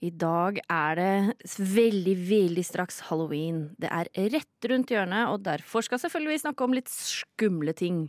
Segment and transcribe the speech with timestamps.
[0.00, 3.66] I dag er det veldig, veldig straks halloween.
[3.76, 8.06] Det er rett rundt hjørnet, og derfor skal selvfølgelig vi snakke om litt skumle ting.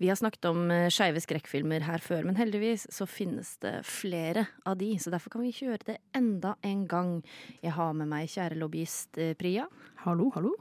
[0.00, 4.46] Vi har snakket om eh, skeive skrekkfilmer her før, men heldigvis så finnes det flere
[4.66, 7.14] av de, så derfor kan vi kjøre det enda en gang.
[7.62, 9.68] Jeg har med meg kjære lobbyist eh, Priya.
[10.02, 10.56] Hallo, hallo.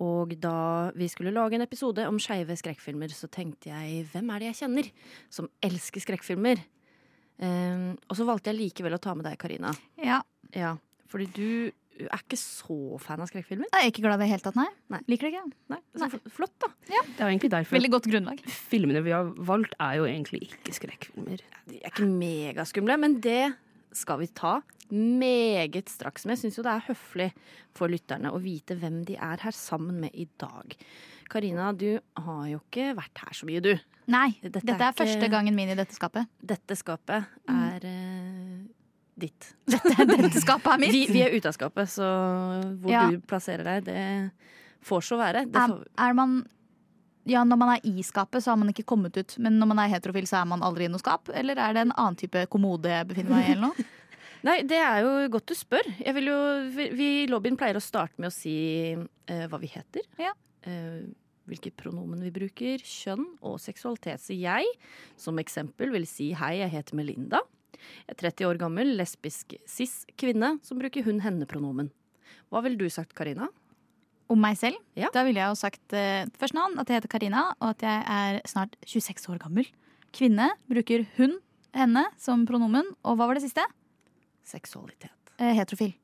[0.00, 4.40] Og da vi skulle lage en episode om skeive skrekkfilmer, så tenkte jeg hvem er
[4.40, 4.92] det jeg kjenner
[5.28, 6.64] som elsker skrekkfilmer?
[7.38, 9.70] Um, og så valgte jeg likevel å ta med deg, Karina.
[10.02, 10.22] Ja.
[10.56, 10.72] Ja,
[11.10, 11.50] fordi du
[11.98, 13.66] er ikke så fan av skrekkfilmer.
[13.74, 14.68] Jeg er ikke glad i det hele tatt, nei.
[14.94, 15.00] Nei.
[15.10, 15.52] Liker det ikke.
[15.74, 16.68] Nei, så fl- Flott, da.
[16.86, 18.42] Det er egentlig derfor Veldig godt grunnlag.
[18.70, 21.42] filmene vi har valgt, er jo egentlig ikke skrekkfilmer.
[21.68, 23.40] De er ikke megaskumle, men det
[23.98, 24.60] skal vi ta
[24.94, 26.24] meget straks.
[26.24, 27.28] Men jeg syns jo det er høflig
[27.76, 30.76] for lytterne å vite hvem de er her sammen med i dag.
[31.28, 33.72] Karina, du har jo ikke vært her så mye, du.
[34.08, 36.28] Nei, Dette dette, er er første gangen min i dette skapet.
[36.40, 38.60] Dette skapet er eh,
[39.18, 39.50] ditt.
[39.72, 40.94] Dette, dette skapet er mitt.
[40.94, 42.06] Vi, vi er ute av skapet, så
[42.80, 43.08] hvor Ja.
[43.12, 44.04] du plasserer deg, det
[44.88, 45.44] får så være.
[45.50, 45.74] Det er,
[46.08, 46.38] er man
[47.28, 49.34] ja, Når man er i skapet, så har man ikke kommet ut.
[49.44, 51.28] Men når man er heterofil, så er man aldri i noe skap?
[51.36, 53.52] Eller er det en annen type kommode jeg befinner meg i?
[53.52, 53.84] eller noe?
[54.48, 55.90] nei, det er jo godt du spør.
[56.00, 56.38] Jeg vil jo,
[56.72, 58.54] vi vi i lobbyen pleier å starte med å si
[58.96, 60.06] eh, hva vi heter.
[60.16, 60.32] Ja.
[60.66, 61.06] Eh,
[61.48, 64.20] hvilke pronomen vi bruker, kjønn og seksualitet.
[64.20, 64.66] Så jeg,
[65.16, 67.40] som eksempel, vil si hei, jeg heter Melinda.
[68.08, 71.90] Jeg er 30 år gammel, lesbisk cis-kvinne som bruker hun-henne-pronomen.
[72.52, 73.48] Hva ville du sagt, Karina?
[74.28, 74.76] Om meg selv?
[74.98, 75.08] Ja.
[75.14, 78.02] Da ville jeg jo sagt uh, først navn, at jeg heter Karina, og at jeg
[78.18, 79.68] er snart 26 år gammel.
[80.16, 81.38] Kvinne bruker hun,
[81.76, 82.92] henne, som pronomen.
[83.08, 83.64] Og hva var det siste?
[84.48, 85.14] Seksualitet.
[85.38, 85.94] Uh, heterofil.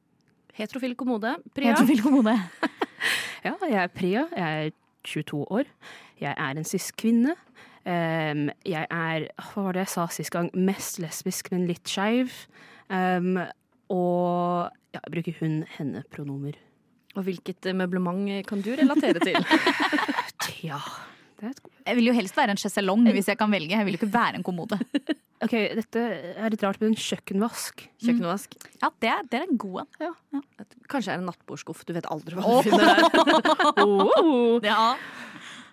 [0.54, 1.34] Heterofil kommode.
[1.54, 1.74] Priya?
[1.74, 2.38] Heterofil kommode.
[3.44, 4.70] Ja, jeg er Priya, jeg er
[5.04, 5.66] 22 år.
[6.16, 7.34] Jeg er en cis-kvinne.
[7.84, 12.32] Um, jeg er, hva var det jeg sa sist gang, mest lesbisk, men litt skeiv.
[12.88, 13.36] Um,
[13.92, 16.56] og ja, jeg bruker hun-henne-pronomer.
[17.14, 19.36] Og hvilket møblement kan du relatere til?
[19.36, 20.80] Ja, det et
[21.84, 23.74] Jeg vil jo helst være en sjeselong hvis jeg kan velge.
[23.76, 24.80] Jeg vil jo ikke være en kommode.
[25.44, 26.00] Ok, dette
[26.40, 27.82] er litt rart med en kjøkkenvask.
[28.00, 28.54] Kjøkkenvask.
[28.80, 30.38] Ja, det er, det er en god en.
[30.88, 31.82] Kanskje er en nattbordskuff.
[31.84, 33.02] Du vet aldri hva du finner der.
[33.84, 34.56] Oh.
[34.64, 34.94] Ja.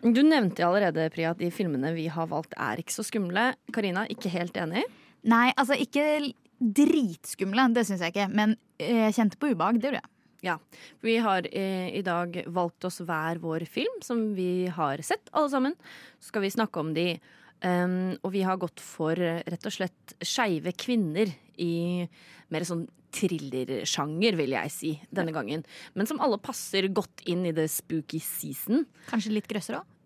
[0.02, 3.52] Du nevnte allerede, Priya, at de filmene vi har valgt er ikke så skumle.
[3.72, 4.84] Karina, ikke helt enig?
[5.30, 8.28] Nei, altså ikke dritskumle, det syns jeg ikke.
[8.34, 9.80] Men eh, jeg kjente på ubehag.
[9.80, 10.10] Det gjorde jeg.
[10.42, 10.58] Ja.
[11.06, 15.52] Vi har eh, i dag valgt oss hver vår film som vi har sett, alle
[15.54, 15.78] sammen.
[16.20, 17.14] Så skal vi snakke om de.
[17.62, 21.30] Um, og vi har gått for rett og slett skeive kvinner
[21.62, 22.08] i
[22.50, 25.66] mer sånn thrillersjanger, vil jeg si, denne gangen.
[25.94, 28.88] Men som alle passer godt inn i det spooky season.
[29.12, 29.98] Kanskje litt grøssere òg.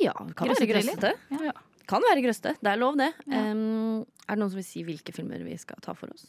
[0.00, 1.12] Ja, kan være grøssete.
[1.38, 1.54] Ja.
[1.86, 2.56] Kan være grøssete.
[2.64, 3.12] Det er lov, det.
[3.28, 6.26] Um, er det noen som vil si hvilke filmer vi skal ta for oss?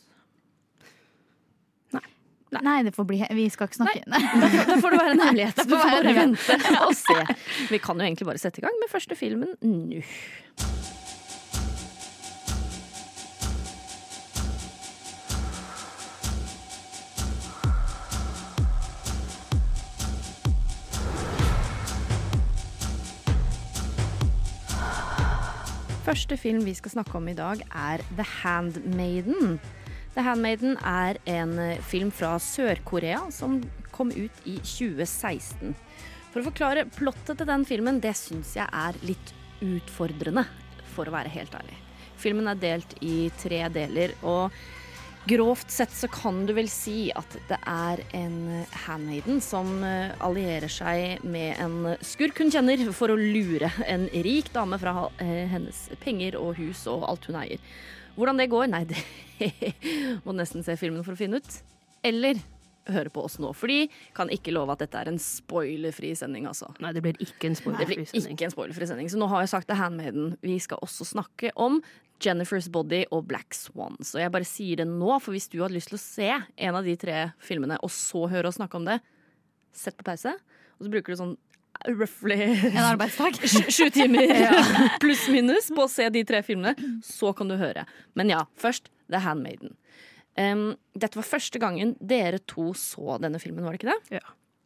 [2.63, 4.03] Nei, det får bli Vi skal ikke snakke.
[4.11, 4.21] Nei.
[4.21, 5.63] Da får, det være en hemmelighet.
[5.65, 7.19] Du får får bare vente og se.
[7.73, 10.03] Vi kan jo egentlig bare sette i gang med første filmen nå.
[26.05, 29.57] Første film vi skal snakke om i dag, er The Handmaiden.
[30.15, 33.57] The Handmaiden er en eh, film fra Sør-Korea som
[33.91, 35.73] kom ut i 2016.
[36.31, 40.45] For å forklare plottet til den filmen, det syns jeg er litt utfordrende,
[40.95, 41.75] for å være helt ærlig.
[42.15, 44.55] Filmen er delt i tre deler, og
[45.27, 50.71] grovt sett så kan du vel si at det er en handmaiden som eh, allierer
[50.71, 55.89] seg med en skurk hun kjenner for å lure en rik dame fra eh, hennes
[56.05, 57.59] penger og hus og alt hun eier.
[58.15, 58.99] Hvordan det går, nei, det
[60.25, 61.57] må nesten se filmen for å finne ut.
[62.05, 62.39] Eller
[62.93, 66.45] høre på oss nå, for de kan ikke love at dette er en spoilerfri sending,
[66.49, 66.69] altså.
[66.83, 68.35] Nei, det blir ikke en spoilerfri sending.
[68.35, 69.09] ikke en spoilerfri sending.
[69.11, 70.35] Så nå har jeg sagt The Handmaiden.
[70.45, 71.79] Vi skal også snakke om
[72.23, 73.97] Jennifer's Body og Black Swan.
[74.05, 76.77] Så jeg bare sier det nå, for hvis du hadde lyst til å se en
[76.77, 78.99] av de tre filmene, og så høre oss snakke om det,
[79.75, 80.37] sett på pause,
[80.77, 81.35] og så bruker du sånn
[81.87, 82.39] roughly
[82.71, 83.39] En arbeidsdag.
[83.69, 84.29] sju timer
[85.03, 86.75] pluss minus på å se de tre filmene.
[87.05, 87.85] Så kan du høre.
[88.13, 89.75] Men ja, først The Handmaiden.
[90.35, 94.17] Um, dette var første gangen dere to så denne filmen, var det ikke det?
[94.19, 94.25] Ja.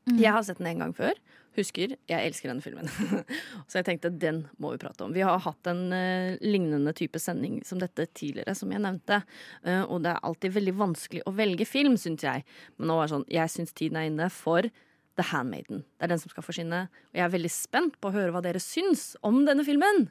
[0.10, 1.18] Jeg har sett den en gang før.
[1.58, 2.90] Husker, jeg elsker denne filmen.
[3.70, 5.14] så jeg tenkte den må vi prate om.
[5.14, 9.22] Vi har hatt en uh, lignende type sending som dette tidligere, som jeg nevnte.
[9.66, 12.46] Uh, og det er alltid veldig vanskelig å velge film, syns jeg.
[12.78, 14.70] Men nå er det sånn, jeg syns tiden er inne for
[15.18, 15.82] The Handmaiden.
[15.98, 16.84] Det er den som skal forsvinne.
[17.12, 20.08] Og jeg er veldig spent på å høre hva dere syns om denne filmen.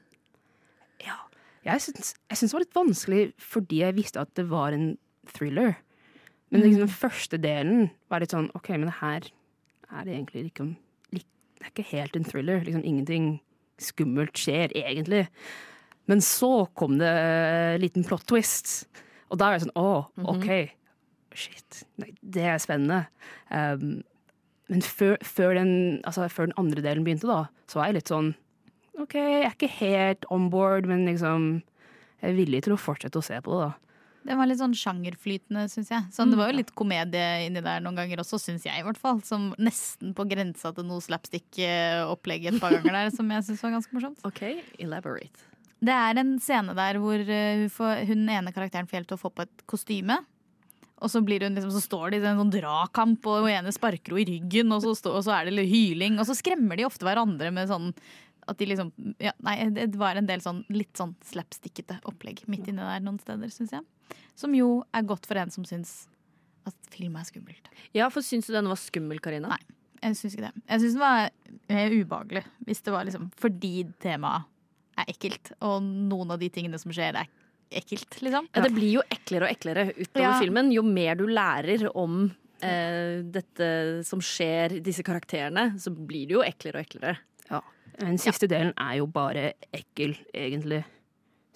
[1.69, 4.93] Jeg syns, jeg syns det var litt vanskelig fordi jeg visste at det var en
[5.29, 5.75] thriller.
[6.49, 9.27] Men liksom den første delen var litt sånn OK, men det her
[9.99, 10.71] er det egentlig liksom
[11.13, 11.27] lik-
[11.59, 12.63] Det er ikke helt en thriller.
[12.65, 13.27] Liksom ingenting
[13.83, 15.27] skummelt skjer egentlig.
[16.07, 18.87] Men så kom det en liten plot twist.
[19.29, 20.71] Og da var jeg sånn Å, OK.
[21.35, 21.83] Shit.
[22.23, 23.09] Det er spennende.
[23.51, 24.03] Um,
[24.69, 25.73] men før, før, den,
[26.05, 28.35] altså, før den andre delen begynte, da, så var jeg litt sånn
[28.99, 31.61] OK, jeg er ikke helt on board, men liksom
[32.19, 33.89] Jeg er villig til å fortsette å se på det, da.
[34.29, 36.07] Det var litt sånn sjangerflytende, syns jeg.
[36.13, 38.99] Sånn, det var jo litt komedie inni der noen ganger også, syns jeg i hvert
[39.01, 39.23] fall.
[39.25, 43.77] Som nesten på grensa til noe slapstick-opplegg et par ganger der, som jeg syns var
[43.79, 44.21] ganske morsomt.
[44.29, 44.43] OK,
[44.83, 45.47] elaborate.
[45.79, 49.17] Det er en scene der hvor eh, hun, får, hun ene karakteren får hjelp til
[49.21, 50.19] å få på et kostyme.
[50.99, 54.25] Og så, liksom, så står de i en sånn dragkamp, og hun ene sparker henne
[54.25, 56.19] i ryggen, og så, stå, og så er det litt hyling.
[56.19, 57.93] Og så skremmer de ofte hverandre med sånn
[58.49, 58.91] at de liksom
[59.21, 63.21] ja, Nei, det var en del sånn litt sånn slapstickete opplegg midt inni der noen
[63.23, 64.17] steder, syns jeg.
[64.39, 66.07] Som jo er godt for en som syns
[66.69, 67.69] at film er skummelt.
[67.97, 69.53] Ja, for syns du den var skummel, Karina?
[69.55, 69.77] Nei.
[69.99, 70.63] Jeg syns ikke det.
[70.63, 72.45] Jeg syns den var ubehagelig.
[72.69, 73.73] Hvis det var liksom fordi
[74.03, 74.47] temaet
[74.99, 77.31] er ekkelt, og noen av de tingene som skjer, er
[77.71, 78.49] ekkelt, liksom.
[78.55, 80.39] Ja, det blir jo eklere og eklere utover Ja.
[80.41, 80.71] filmen.
[80.73, 82.31] Jo mer du lærer om
[82.63, 87.17] eh, dette som skjer, disse karakterene, så blir det jo eklere og eklere.
[87.99, 90.85] Den siste delen er jo bare ekkel, egentlig.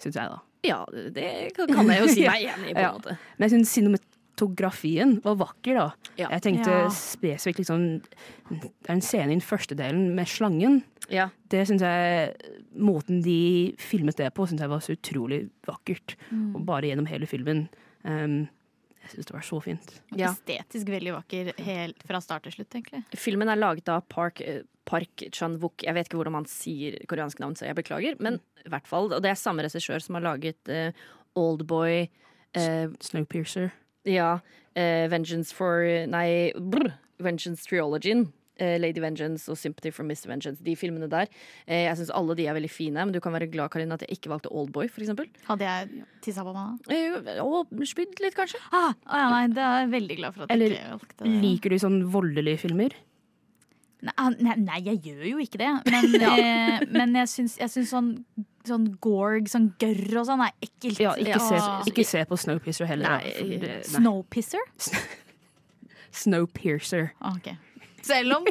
[0.03, 0.39] Syns jeg, da.
[0.67, 2.91] Ja, det kan jeg jo si meg enig i, på en Ja.
[2.97, 3.17] måte.
[3.37, 3.71] Men jeg syns
[4.33, 5.93] cinematografien var vakker, da.
[6.17, 6.29] Ja.
[6.29, 6.89] Jeg tenkte Ja.
[6.89, 8.01] spesifikt liksom
[8.49, 10.83] Det er en scene i den første delen med slangen.
[11.09, 11.29] Ja.
[11.49, 12.35] Det synes jeg
[12.75, 16.15] Måten de filmet det på, syns jeg var så utrolig vakkert.
[16.31, 16.55] Mm.
[16.55, 17.69] Og bare gjennom hele filmen.
[18.03, 18.49] Um,
[19.03, 20.01] jeg syns det var så fint.
[20.15, 20.31] Ja.
[20.31, 23.03] Estetisk veldig vakker helt fra start til slutt, egentlig.
[23.15, 25.83] Filmen er laget av Park, eh, Park Chan-wook.
[25.83, 28.19] Jeg vet ikke hvordan man sier koreansk navn, så jeg beklager.
[28.19, 30.91] Men i hvert fall, og det er samme regissør som har laget uh,
[31.35, 32.09] Oldboy,
[32.57, 33.71] uh, Snowpiercer.
[34.05, 34.37] Ja,
[34.73, 38.31] Uh, Vengeance for Nei, brr, Vengeance Triologyen.
[38.61, 40.27] Uh, Lady Vengeance og Sympathy for Mr.
[40.29, 40.61] Vengeance.
[40.65, 41.29] De filmene der.
[41.67, 44.05] Uh, jeg syns alle de er veldig fine, men du kan være glad Karina, at
[44.05, 45.29] jeg ikke valgte Oldboy, for eksempel.
[45.47, 46.97] Hadde jeg tissa på meg da?
[47.37, 48.61] Uh, og spydd litt, kanskje.
[48.71, 51.17] Ah, ah, ja, nei, det er jeg veldig glad for at Eller jeg ikke valgte
[51.25, 51.33] det.
[51.47, 52.97] Liker du sånn voldelige filmer?
[54.03, 55.69] Nei, ah, nei, jeg gjør jo ikke det.
[55.87, 58.09] Men, eh, men jeg syns, jeg syns sånn,
[58.67, 60.99] sånn gorg, sånn gørr og sånn er ekkelt.
[60.99, 61.61] Ja, ikke, se,
[61.91, 63.23] ikke se på Snowpiercer heller.
[63.23, 63.59] Nei.
[63.63, 63.77] nei.
[63.87, 64.63] Snowpisser?
[66.23, 67.13] Snowpiercer.
[67.33, 67.55] Okay.
[68.03, 68.47] Selv om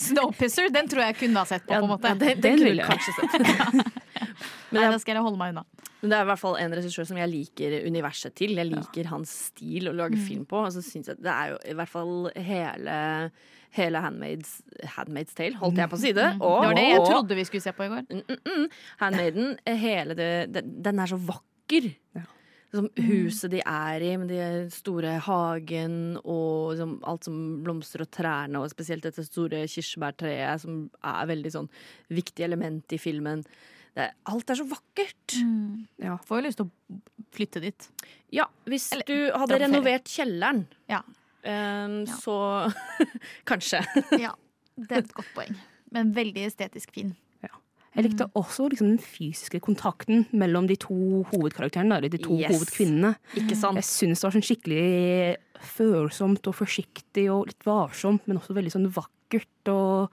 [0.00, 2.08] Snowpisser, den tror jeg kunne ha sett på, på en måte.
[2.08, 2.88] Ja, den, den, Den jeg.
[2.88, 3.92] kanskje sett.
[4.74, 5.66] Nei, da skal jeg holde meg unna.
[6.00, 8.56] Men det er i hvert fall en regissør som jeg liker universet til.
[8.58, 10.64] Jeg liker hans stil å lage film på.
[10.66, 12.96] Og så syns jeg Det er jo i hvert fall hele,
[13.74, 14.60] hele Handmaid's,
[14.96, 16.28] Handmaid's Tale, holdt jeg på å si det.
[16.38, 18.06] Det var det jeg trodde vi skulle se på i går.
[18.10, 18.68] Mm, mm, mm.
[19.02, 19.50] Handmaiden,
[19.82, 21.90] hele det, den er så vakker.
[22.16, 22.24] Ja.
[22.74, 28.10] Som huset de er i, med den store hagen og liksom alt som blomstrer og
[28.14, 31.70] trærne, og spesielt dette store kirsebærtreet, som er veldig sånn
[32.10, 33.44] viktig element i filmen.
[33.94, 35.36] Det, alt er så vakkert.
[36.02, 36.16] Ja.
[36.26, 36.98] Får jo lyst til å
[37.34, 37.86] flytte dit.
[38.34, 41.04] Ja, hvis Eller, du hadde renovert kjelleren, Ja.
[41.44, 42.16] Ehm, Ja.
[42.20, 42.72] så
[43.50, 43.82] kanskje.
[44.20, 44.32] ja.
[44.76, 45.54] Det er et godt poeng.
[45.94, 47.14] Men veldig estetisk fin.
[47.94, 51.94] Jeg likte også liksom, den fysiske kontakten mellom de to hovedkarakterene.
[52.00, 52.50] Eller de to Yes.
[52.50, 53.12] hovedkvinnene.
[53.38, 53.78] Ikke sant?
[53.78, 58.72] Jeg syns det var sånn skikkelig følsomt og forsiktig og litt varsomt, men også veldig
[58.74, 60.10] sånn vakkert og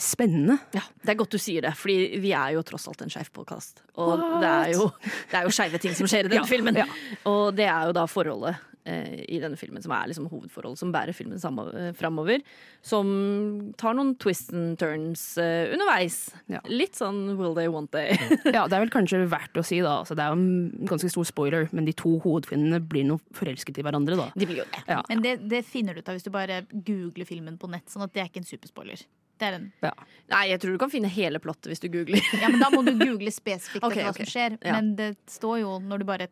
[0.00, 0.56] spennende.
[0.72, 3.28] Ja, Det er godt du sier det, fordi vi er jo tross alt en skeiv
[3.36, 3.82] podkast.
[4.00, 4.40] Og What?
[4.40, 4.88] det er jo,
[5.30, 6.74] det er jo skeive ting som skjer i den Ja, filmen.
[6.80, 6.86] ja.
[7.28, 10.92] Og det er jo da forholdet eh, i denne filmen som er liksom hovedforholdet, som
[10.94, 12.42] bærer filmen samme, eh, framover.
[12.86, 16.22] Som tar noen twists and turns eh, underveis.
[16.52, 16.62] Ja.
[16.70, 18.16] Litt sånn will they, want they.
[18.56, 20.00] Ja, Det er vel kanskje verdt å si, da.
[20.02, 23.80] Altså, det er jo en ganske stor spoiler, men de to hovedkvinnene blir noe forelsket
[23.80, 24.30] i hverandre, da.
[24.34, 24.84] De blir jo det.
[24.90, 25.00] Ja.
[25.08, 27.88] Men det, det finner du ut av hvis du bare googler filmen på nett.
[27.90, 29.04] Sånn at det er ikke en superspoiler.
[29.40, 29.92] Det er en, Ja.
[30.30, 32.20] Nei, jeg tror du kan finne hele plottet hvis du googler.
[32.42, 34.26] ja, men Da må du google spesifikt okay, hva okay.
[34.26, 34.58] som skjer.
[34.60, 34.76] Ja.
[34.76, 36.28] Men det står jo når du bare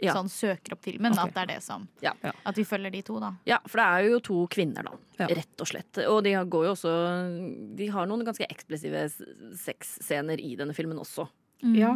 [0.00, 0.14] Ja.
[0.14, 1.24] sånn søker opp filmen, Okay.
[1.28, 2.12] at det er det som Ja.
[2.46, 3.32] At vi følger de to, da.
[3.46, 4.92] Ja, for det er jo to kvinner, da.
[5.18, 5.26] Ja.
[5.26, 5.98] Rett og slett.
[6.08, 9.22] Og de går jo også De har noen ganske eksplosive s-
[9.54, 11.28] sexscener i denne filmen også.
[11.62, 11.92] Ja.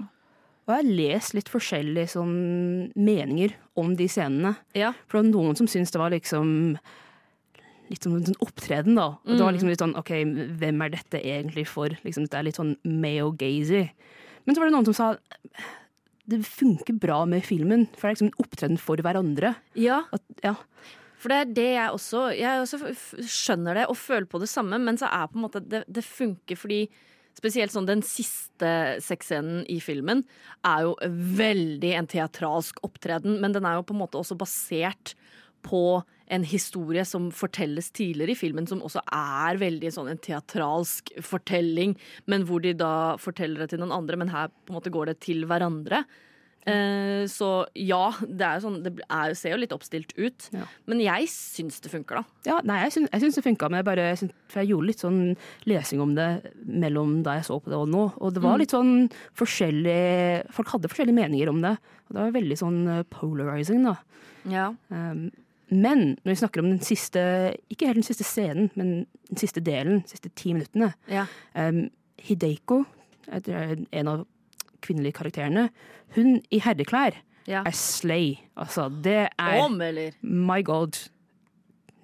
[0.67, 4.57] Og jeg har lest litt forskjellige sånn meninger om de scenene.
[4.75, 4.93] Ja.
[5.09, 6.79] For det var noen som syntes det var liksom
[7.91, 9.11] litt sånn, sånn opptreden, da.
[9.27, 9.37] Mm.
[9.37, 9.59] det var Mm.
[9.59, 10.11] liksom litt sånn OK,
[10.59, 11.89] hvem er dette egentlig for?
[12.03, 13.91] Liksom, det er litt sånn male-gazy.
[14.47, 15.17] Men så var det noen som sa
[16.31, 19.55] det funker bra med filmen, for det er liksom en opptreden for hverandre.
[19.77, 20.55] Ja, At, ja.
[21.21, 24.81] for det er det jeg også Jeg også skjønner det og føler på det samme,
[24.81, 26.87] men så er på en måte det, det funker fordi
[27.35, 28.69] Spesielt sånn den siste
[29.03, 30.21] sexscenen i filmen
[30.63, 30.93] er jo
[31.35, 35.17] veldig en teatralsk opptreden, men den er jo på en måte også basert
[35.65, 35.81] på
[36.35, 41.97] en historie som fortelles tidligere i filmen, som også er veldig sånn en teatralsk fortelling,
[42.31, 45.13] men hvor de da forteller det til noen andre, men her på en måte går
[45.13, 46.05] det til hverandre.
[46.65, 50.65] Eh, så ja, det, er sånn, det er, ser jo litt oppstilt ut, Ja.
[50.89, 52.39] men jeg syns det funker, da.
[52.49, 54.89] Ja, nei, jeg syns, jeg syns det funka, men jeg bare, jeg syns- jeg gjorde
[54.89, 55.21] litt sånn
[55.69, 56.31] lesing om det
[56.65, 58.07] mellom da jeg så på det og nå.
[58.17, 61.77] Og det var litt sånn forskjellig Folk hadde forskjellige meninger om det.
[62.09, 62.81] Og det var veldig sånn
[63.13, 63.97] polarizing, da.
[64.49, 64.71] Ja.
[64.89, 65.29] Um,
[65.73, 67.21] men når vi snakker om den siste
[67.73, 70.93] Ikke helt den siste scenen, men den siste delen, de siste ti minuttene.
[71.11, 71.25] Ja.
[71.57, 71.87] Um,
[72.21, 72.83] Hideiko,
[73.33, 74.27] er en av
[74.85, 75.71] kvinnelige karakterene,
[76.15, 77.17] hun i herreklær
[77.49, 77.63] ja.
[77.65, 78.37] er slay.
[78.61, 80.17] Altså, det er Om, eller?
[80.23, 81.01] My god.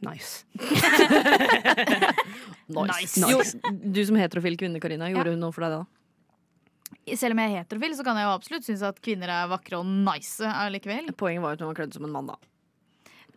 [0.01, 0.45] Nice.
[2.71, 3.19] Nice.
[3.19, 3.27] Nice.
[3.27, 7.17] Jo, du som heterofil kvinne, Karina, gjorde hun noe for deg da?
[7.19, 9.81] Selv om jeg er heterofil, så kan jeg jo absolutt synes at kvinner er vakre
[9.81, 11.11] og nice allikevel.
[11.19, 12.39] Poenget var jo at hun var kledd som en mann, da.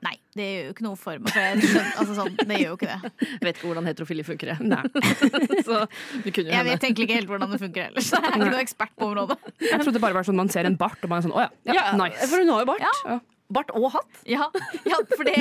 [0.03, 1.31] Nei, det gjør jo ikke noe for meg.
[1.31, 3.11] For jeg altså sånn, det gjør jo ikke det.
[3.23, 4.67] Jeg vet ikke hvordan heterofili funker, jeg.
[4.67, 4.81] Nei.
[5.67, 5.77] Så
[6.25, 6.69] det kunne jo Jeg hende.
[6.69, 8.09] vet egentlig ikke helt hvordan det funker ellers.
[8.11, 9.37] Jeg er ikke noen ekspert på området.
[9.63, 11.51] Jeg trodde bare var sånn man ser en bart, og man er sånn å ja,
[11.71, 12.27] ja, nice.
[12.27, 12.87] For hun har jo bart.
[13.07, 13.19] Ja.
[13.53, 14.23] Bart og hatt.
[14.27, 14.47] Ja,
[14.87, 15.35] ja for det,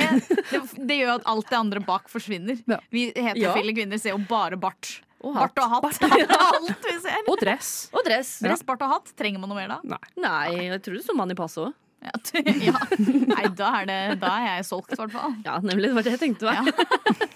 [0.51, 2.59] det, det gjør at alt det andre bak forsvinner.
[2.69, 2.77] Ja.
[2.93, 4.99] Vi heterofile kvinner ser jo bare bart.
[5.23, 5.53] Og hatt.
[5.55, 6.01] Bart og hatt.
[6.03, 7.21] Bart, alt vi ser.
[7.31, 7.71] Og dress.
[7.95, 8.35] Og dress.
[8.43, 9.13] Dress, bart og hatt.
[9.19, 9.79] Trenger man noe mer da?
[9.95, 10.01] Nei.
[10.19, 11.71] Nei, jeg tror det står mann i passet òg.
[12.33, 12.43] Ja.
[12.67, 12.75] ja.
[12.99, 15.35] Nei, da er, det, da er jeg solgt, i hvert fall.
[15.45, 15.89] Ja, nemlig.
[15.91, 16.51] Det var det jeg tenkte.
[16.51, 16.71] meg.
[16.73, 16.73] Ja.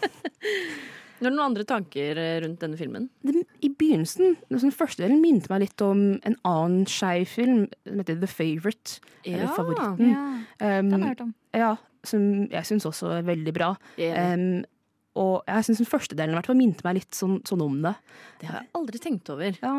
[1.18, 3.08] Har du noen andre tanker eh, rundt denne filmen?
[3.26, 7.64] Den, I begynnelsen, den sånn første delen minnet meg litt om en annen skeiv film
[7.88, 9.00] som heter The Favourite.
[9.26, 10.12] Eller Favoritten.
[10.14, 10.26] Ja,
[10.58, 11.34] Um, den har jeg hørt om.
[11.54, 11.68] ja,
[12.10, 13.68] som jeg syns også er veldig bra.
[14.02, 14.34] Yeah.
[14.34, 14.64] Um,
[15.18, 17.76] og jeg syns den første delen i hvert fall minte meg litt sånn, sånn om
[17.84, 17.92] det.
[18.42, 19.58] Det har jeg aldri tenkt over.
[19.62, 19.74] Ja,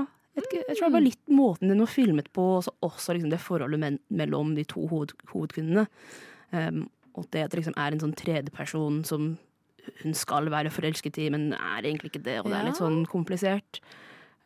[0.44, 3.82] jeg, tror det var litt måten den var filmet på, også, også liksom det forholdet
[3.82, 5.86] men, mellom de to hoved, hovedkvinnene.
[6.52, 6.86] Um,
[7.18, 9.32] og det at det liksom er en sånn tredjeperson som
[10.02, 13.02] hun skal være forelsket i, men er egentlig ikke det, og det er litt sånn
[13.08, 13.80] komplisert.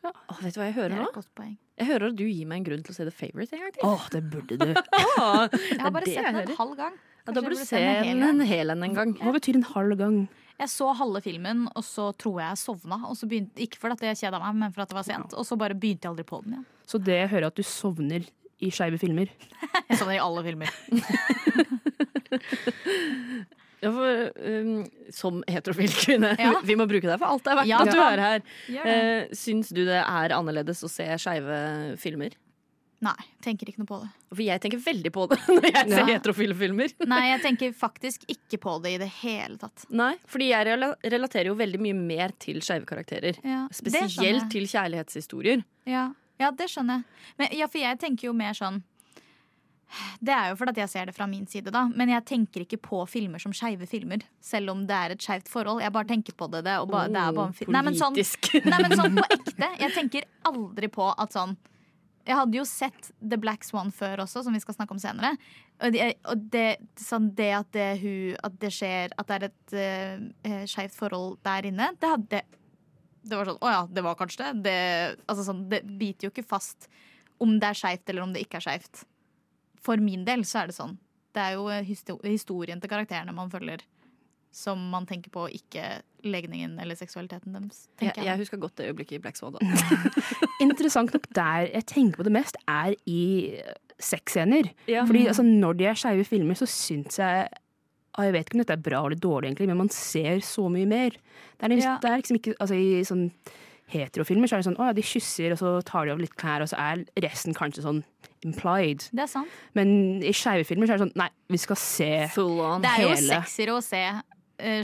[0.03, 1.49] Åh, vet du hva jeg hører er nå?
[1.79, 3.73] Jeg hører at du gir meg en grunn til å se The Favourite en gang
[3.75, 3.85] til.
[3.87, 4.69] Åh, det burde du.
[4.73, 6.97] Jeg har bare sett den en halv gang.
[7.23, 9.13] Ja, da jeg burde du se den en hel en en gang.
[9.15, 10.17] Hva betyr en halv gang?
[10.61, 12.99] Jeg så halve filmen, og så tror jeg jeg sovna.
[13.09, 15.33] Og så begynte, ikke fordi jeg kjeda meg, men for at det var sent.
[15.33, 16.67] Og så bare begynte jeg aldri på den igjen.
[16.87, 18.27] Så det jeg hører at du sovner
[18.63, 19.31] i skeive filmer.
[19.89, 20.71] Jeg sovner i alle filmer.
[23.83, 26.29] Ja, for, um, som heterofil kvinne.
[26.39, 26.53] Ja.
[26.69, 28.39] Vi må bruke deg for alt det er verdt Ja, at du er her.
[28.71, 29.33] Uh.
[29.35, 31.57] Syns du det er annerledes å se skeive
[31.99, 32.31] filmer?
[33.03, 34.09] Nei, tenker ikke noe på det.
[34.31, 36.05] For jeg tenker veldig på det når jeg ser Ja.
[36.13, 36.93] heterofile filmer.
[37.09, 39.83] Nei, jeg tenker faktisk ikke på det i det hele tatt.
[39.91, 40.79] Nei, fordi jeg
[41.11, 43.39] relaterer jo veldig mye mer til skeive karakterer.
[43.43, 43.65] Ja.
[43.75, 45.65] Spesielt til kjærlighetshistorier.
[45.89, 46.07] Ja,
[46.39, 47.21] ja det skjønner jeg.
[47.41, 48.81] Men, ja, for jeg tenker jo mer sånn
[50.25, 51.83] Det er jo fordi jeg ser det fra min side, da.
[51.93, 54.23] Men jeg tenker ikke på filmer som skeive filmer.
[54.41, 55.83] Selv om det er et skeivt forhold.
[55.83, 56.63] Jeg bare tenker på det.
[56.65, 57.67] det, og oh, det er bare.
[57.67, 58.17] Nei, men sånn.
[58.17, 59.69] Nei, men sånn på ekte.
[59.83, 61.53] Jeg tenker aldri på at sånn
[62.23, 65.33] Jeg hadde jo sett The Black Swan før også, som vi skal snakke om senere.
[65.83, 66.67] Og det, og det,
[66.99, 71.39] sånn det at det, hun, at det skjer At det er et uh, skeivt forhold
[71.43, 72.43] der inne, det hadde
[73.25, 74.69] Det var sånn Å ja, det var kanskje det.
[74.69, 74.77] Det,
[75.25, 76.87] altså sånn, det biter jo ikke fast
[77.43, 79.03] om det er skeivt eller om det ikke er skeivt.
[79.83, 80.95] For min del så er det sånn.
[81.33, 81.65] Det er jo
[82.29, 83.81] historien til karakterene man følger,
[84.53, 85.83] som man tenker på, ikke
[86.23, 87.87] legningen eller seksualiteten deres.
[87.99, 88.25] Jeg, jeg.
[88.27, 89.57] jeg husker godt det øyeblikket i Black Swan.
[90.63, 93.23] Interessant nok der jeg tenker på det mest, er i
[93.99, 94.69] sexscener.
[94.87, 95.07] Ja.
[95.09, 97.47] Fordi altså, når de er skeive filmer, så syns jeg
[98.13, 100.69] ah, Jeg vet ikke om dette er bra eller dårlig, egentlig, men man ser så
[100.69, 101.17] mye mer.
[101.57, 101.97] Det er, liksom, Ja.
[102.01, 103.29] det er liksom ikke altså, I sånn
[103.93, 106.35] heterofilmer så er det sånn å ja, de kysser, og så tar de av litt
[106.39, 108.03] klær, og så er resten kanskje sånn
[108.43, 109.07] implied.
[109.11, 109.49] Det er sant.
[109.77, 112.83] Men i skeive filmer så er det sånn nei, vi skal se on.
[112.83, 113.75] Det er jo hele.
[113.75, 114.03] å se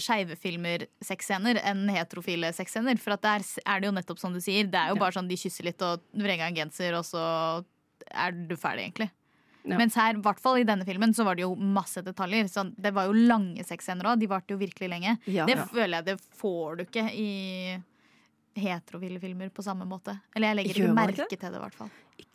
[0.03, 2.99] skeive filmer sexscener enn heterofile sexscener.
[3.01, 4.67] For at der er det jo nettopp som du sier.
[4.69, 7.23] Det er jo bare sånn de kysser litt og vrenger en genser, og så
[8.09, 9.09] er du ferdig, egentlig.
[9.67, 9.77] Ja.
[9.77, 12.47] Mens her, i hvert fall i denne filmen, så var det jo masse detaljer.
[12.49, 14.19] Så det var jo lange sexscener òg.
[14.21, 15.17] De varte jo virkelig lenge.
[15.27, 15.45] Ja.
[15.45, 15.65] det Ja.
[15.65, 17.29] føler jeg det får du ikke i
[18.59, 20.19] heterofile filmer på samme måte.
[20.35, 21.91] Eller jeg legger ikke merke ikke til det, i hvert fall.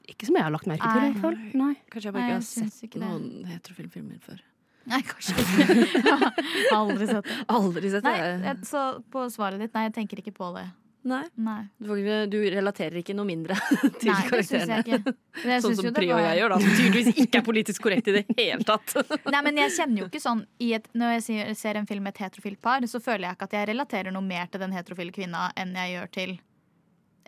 [0.08, 1.74] Ikke som jeg har lagt merke til, i Nei.
[1.90, 4.42] Kanskje jeg bare ikke jeg har sett ikke heterofile noen heterofilmfilmer før.
[4.90, 6.30] Nei, kanskje ikke.
[6.78, 7.36] Aldri sett det.
[7.48, 8.16] Aldri sett det.
[8.44, 10.64] Nei, så på svaret ditt, nei, jeg tenker ikke på det.
[11.04, 11.20] Nei.
[11.36, 13.56] Nei, Du, får ikke- du relaterer ikke noe mindre
[14.00, 15.12] til nei det synes jeg ikke.
[15.44, 16.60] Jeg Sånn som Pri og jeg gjør, da.
[16.64, 18.94] Som tydeligvis ikke er politisk korrekt i det hele tatt.
[19.34, 22.06] Nei, men jeg kjenner jo ikke sånn i et, Når jeg ser, ser en film
[22.08, 24.72] med et heterofilt par, så føler jeg ikke at jeg relaterer noe mer til den
[24.72, 26.34] heterofile kvinna enn jeg gjør til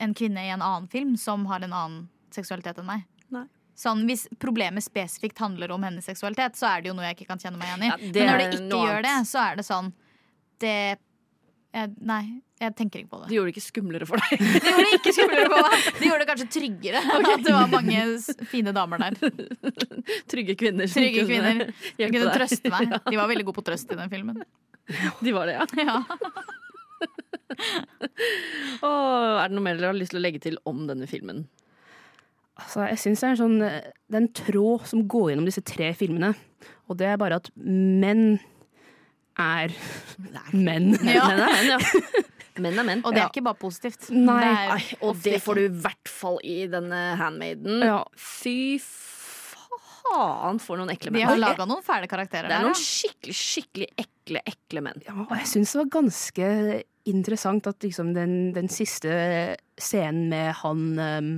[0.07, 3.05] en kvinne i en annen film som har en annen seksualitet enn meg.
[3.77, 7.29] Sånn, Hvis problemet spesifikt handler om hennes seksualitet, så er det jo noe jeg ikke
[7.35, 7.91] kan kjenne meg igjen i.
[7.93, 9.91] Ja, men når det ikke gjør det, så er det sånn
[10.65, 10.77] Det
[11.77, 12.23] jeg, Nei,
[12.57, 13.27] jeg tenker ikke på det.
[13.29, 14.45] Det gjorde det ikke skumlere for deg.
[14.65, 15.89] Det gjorde det ikke skumlere for meg.
[15.99, 17.03] Det gjorde det kanskje tryggere.
[17.17, 18.05] At det var mange
[18.53, 19.19] fine damer der.
[20.33, 20.89] Trygge kvinner.
[20.89, 21.67] Trygge kvinner.
[21.99, 22.37] De kunne deg.
[22.39, 22.97] trøste meg.
[23.11, 24.41] De var veldig gode på trøst i den filmen.
[25.21, 25.67] De var det, ja.
[25.85, 25.99] Ja.
[28.81, 31.45] oh, er det noe mer dere har lyst til å legge til om denne filmen?
[32.57, 35.49] Altså, jeg synes det er en sånn eh, Det er en tråd som går gjennom
[35.49, 36.31] disse tre filmene.
[36.89, 38.39] Og det er bare at menn
[39.37, 39.75] er
[40.67, 40.95] menn.
[41.05, 41.27] Ja.
[41.29, 42.23] Menn er menn, ja.
[42.65, 43.03] Menn er menn.
[43.05, 43.29] Og det er Ja.
[43.29, 44.07] ikke bare positivt.
[44.17, 44.39] Nei.
[44.41, 47.83] Det er Ai, og ofte det får du i hvert fall i denne Handmaiden.
[47.85, 47.99] Ja.
[48.17, 48.79] Fy
[50.07, 51.21] faen for noen ekle menn.
[51.21, 52.71] De har laga noen fæle karakterer Det er der.
[52.71, 55.03] noen skikkelig, skikkelig ekle, ekle menn.
[55.05, 56.49] Ja, og jeg syns det var ganske
[57.13, 59.13] interessant at liksom den, den siste
[59.79, 61.31] scenen med han um,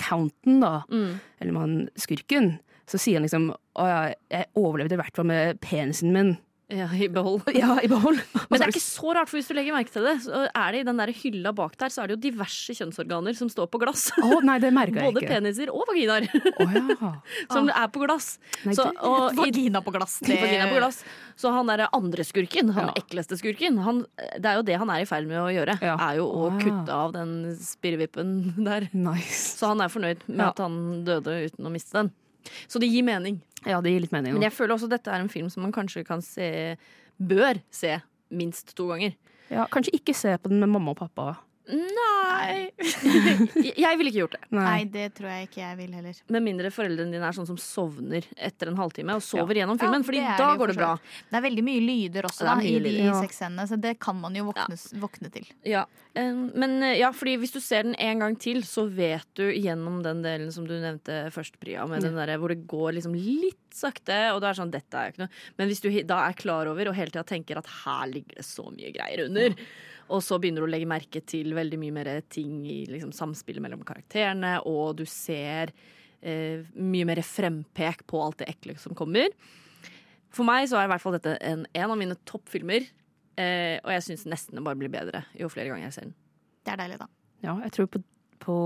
[0.00, 1.18] Counten, da, Mm.
[1.40, 2.54] eller man skurken,
[2.90, 4.00] så sier han liksom Å ja,
[4.32, 6.32] jeg overlevde i hvert fall med penisen min.
[6.70, 7.42] Ja, i behold.
[7.56, 8.20] Ja, i behold.
[8.50, 10.72] Men det er ikke så rart, for hvis du legger merke til det, så er
[10.76, 13.66] det i den der hylla bak der, så er det jo diverse kjønnsorganer som står
[13.72, 14.08] på glass.
[14.22, 15.32] Å nei, det merker jeg Både ikke.
[15.40, 16.28] peniser og vaginaer
[16.60, 17.10] Oh, ja.
[17.50, 18.30] som er på glass.
[18.66, 20.18] Nei, Så, og Vagina på glass.
[20.22, 21.02] Det, Vagina på glass.
[21.40, 22.96] Så han derre andre skurken, han Ja.
[23.02, 24.04] ekleste skurken, han,
[24.38, 25.78] det er jo det han er i ferd med å gjøre.
[25.82, 25.96] Ja.
[26.10, 26.58] Er jo å Ah.
[26.62, 28.34] kutte av den spirrevippen
[28.66, 28.88] der.
[28.92, 29.56] Nice.
[29.58, 32.12] Så han er fornøyd med at han døde uten å miste den.
[32.68, 33.40] Så det gir mening.
[33.66, 34.34] Ja, det gir litt mening.
[34.36, 36.76] Men jeg føler også dette er en film som man kanskje kan se
[37.20, 37.98] Bør se
[38.32, 39.12] minst to ganger.
[39.50, 41.34] Ja, kanskje ikke se på den med mamma og pappa.
[41.70, 42.70] Nei
[43.84, 44.42] Jeg ville ikke gjort det.
[44.54, 46.20] Nei, det tror jeg ikke jeg vil heller.
[46.34, 49.84] Med mindre foreldrene dine er sånn som sovner etter en halvtime og sover gjennom Ja,
[49.84, 50.06] filmen.
[50.06, 50.90] Fordi er da det går det bra.
[51.30, 53.16] Det er veldig mye lyder også da, mye i de ja.
[53.20, 55.48] sexscenene, så det kan man jo våkne, våkne til.
[55.68, 55.84] Ja.
[56.14, 60.00] Men uh, ja, fordi hvis du ser den en gang til, så vet du gjennom
[60.06, 63.58] den delen som du nevnte først, Priya, med den der, hvor det går liksom litt
[63.74, 66.38] sakte, og du er sånn Dette er jo ikke noe Men hvis du da er
[66.38, 69.54] klar over og hele tida tenker at her ligger det så mye greier under,
[70.10, 73.62] og så begynner du å legge merke til veldig mye mer ting i liksom, samspillet
[73.64, 75.72] mellom karakterene, og du ser
[76.20, 79.30] eh, mye mer frempek på alt det ekle som kommer.
[80.34, 82.86] For meg så er i hvert fall dette en, en av mine toppfilmer.
[83.40, 86.16] Eh, og jeg syns nesten det bare blir bedre jo flere ganger jeg ser den.
[86.66, 87.08] Det er deilig, da.
[87.46, 88.02] Ja, jeg tror på,
[88.42, 88.56] på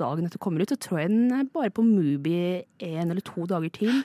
[0.00, 2.36] dagen etter kommer ut, så tror jeg den er bare på Mubi
[2.88, 4.02] en eller to dager til.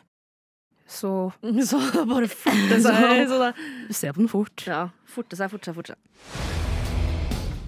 [0.89, 1.31] Så
[1.69, 3.27] Så bare forte seg.
[3.29, 3.51] Så da,
[3.93, 4.63] se på den fort.
[4.67, 5.99] ja, forte seg, forte seg, forte seg.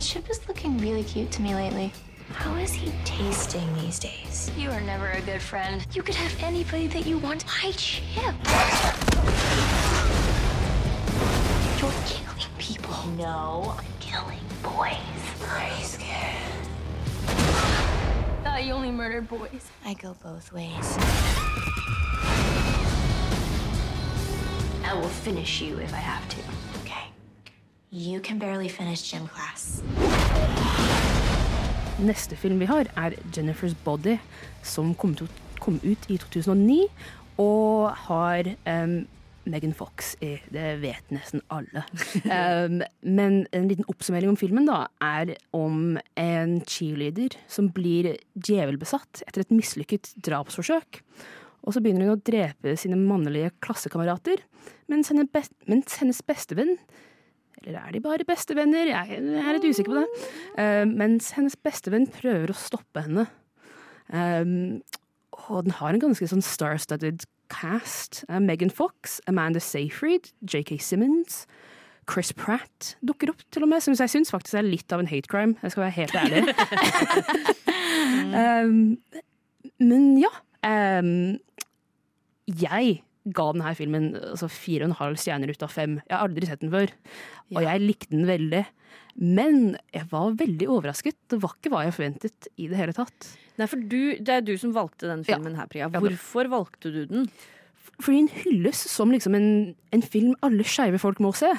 [0.02, 1.92] Chip is looking really cute to me lately.
[2.34, 4.50] How is he tasting these days?
[4.58, 5.86] You are never a good friend.
[5.94, 7.44] You could have anybody that you want.
[7.44, 8.36] Why Chip?
[11.80, 12.96] You're killing people.
[13.18, 14.98] No, I'm killing boys.
[15.50, 16.66] Are you scared?
[18.44, 19.70] Thought you only murdered boys.
[19.86, 20.98] I go both ways.
[24.84, 26.41] I will finish you if I have to.
[26.82, 27.06] Okay.
[27.91, 29.82] You can barely finish gym class.
[32.02, 34.17] Neste film vi har, er Jennifer's Body,
[34.63, 35.28] som kom, to,
[35.60, 36.88] kom ut i 2009,
[37.38, 39.04] og har um,
[39.44, 40.34] Megan Fox i.
[40.50, 41.86] Det vet nesten alle.
[42.26, 42.82] Um,
[43.20, 49.46] men en liten oppsummering om filmen da, er om en cheerleader som blir djevelbesatt etter
[49.46, 51.04] et mislykket drapsforsøk.
[51.62, 54.41] Og så begynner hun å drepe sine mannlige klassekamerater,
[54.89, 56.78] mens, henne best, mens hennes bestevenn
[57.62, 58.89] eller er de bare bestevenner?
[58.89, 60.24] Jeg jeg er litt usikker på det.
[60.58, 63.28] Uh, mens hennes bestevenn prøver å stoppe henne.
[64.10, 64.82] Um,
[65.47, 68.24] og den har en ganske sånn star-studded cast.
[68.30, 71.45] Uh, Megan Fox, Amanda Seyfried, JK Simmons,
[72.10, 75.12] Chris Pratt dukker opp til og med, som jeg syns faktisk er litt av en
[75.12, 75.54] hate crime.
[75.62, 76.41] Jeg skal være helt ærlig.
[78.34, 79.21] um,
[79.91, 80.34] men ja.
[80.65, 81.39] Um,
[82.45, 86.00] jeg ga denne filmen altså, fire og en halv stjerner ut av fem.
[86.08, 86.93] Jeg har aldri sett den før,
[87.54, 88.63] og jeg likte den veldig.
[89.21, 89.60] Men
[89.93, 91.17] jeg var veldig overrasket.
[91.30, 93.30] Det var ikke hva jeg forventet i det hele tatt.
[93.60, 95.91] Nei, for du, Det er du som valgte den filmen her, Priya.
[95.93, 97.28] Hvorfor valgte du den?
[98.02, 99.50] Fordi den hylles som liksom en,
[99.93, 101.52] en film alle skeive folk må se.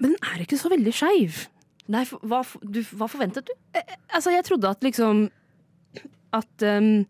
[0.00, 1.44] Men den er ikke så veldig skeiv.
[1.90, 3.54] Nei, for, hva, du, hva forventet du?
[4.10, 5.28] Altså, jeg trodde at liksom
[6.36, 7.04] At um,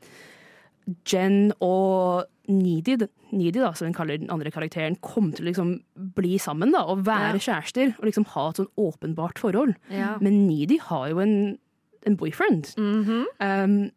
[1.07, 2.97] Jen og Needy,
[3.33, 5.75] Needy da, som hun kaller den andre karakteren, kom til å liksom
[6.17, 7.45] bli sammen da, og være Ja.
[7.61, 9.75] kjærester og liksom ha et sånn åpenbart forhold.
[9.91, 10.17] Ja.
[10.21, 11.59] Men Needy har jo en,
[12.07, 12.73] en boyfriend.
[12.77, 13.25] Mhm.
[13.41, 13.91] Um,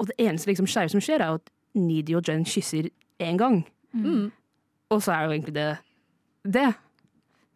[0.00, 2.88] og det eneste liksom skjære som skjer, er at Needy og Jen kysser
[3.20, 3.62] én gang.
[3.94, 4.32] Mm.
[4.90, 5.78] Og så er jo egentlig det
[6.44, 6.74] det.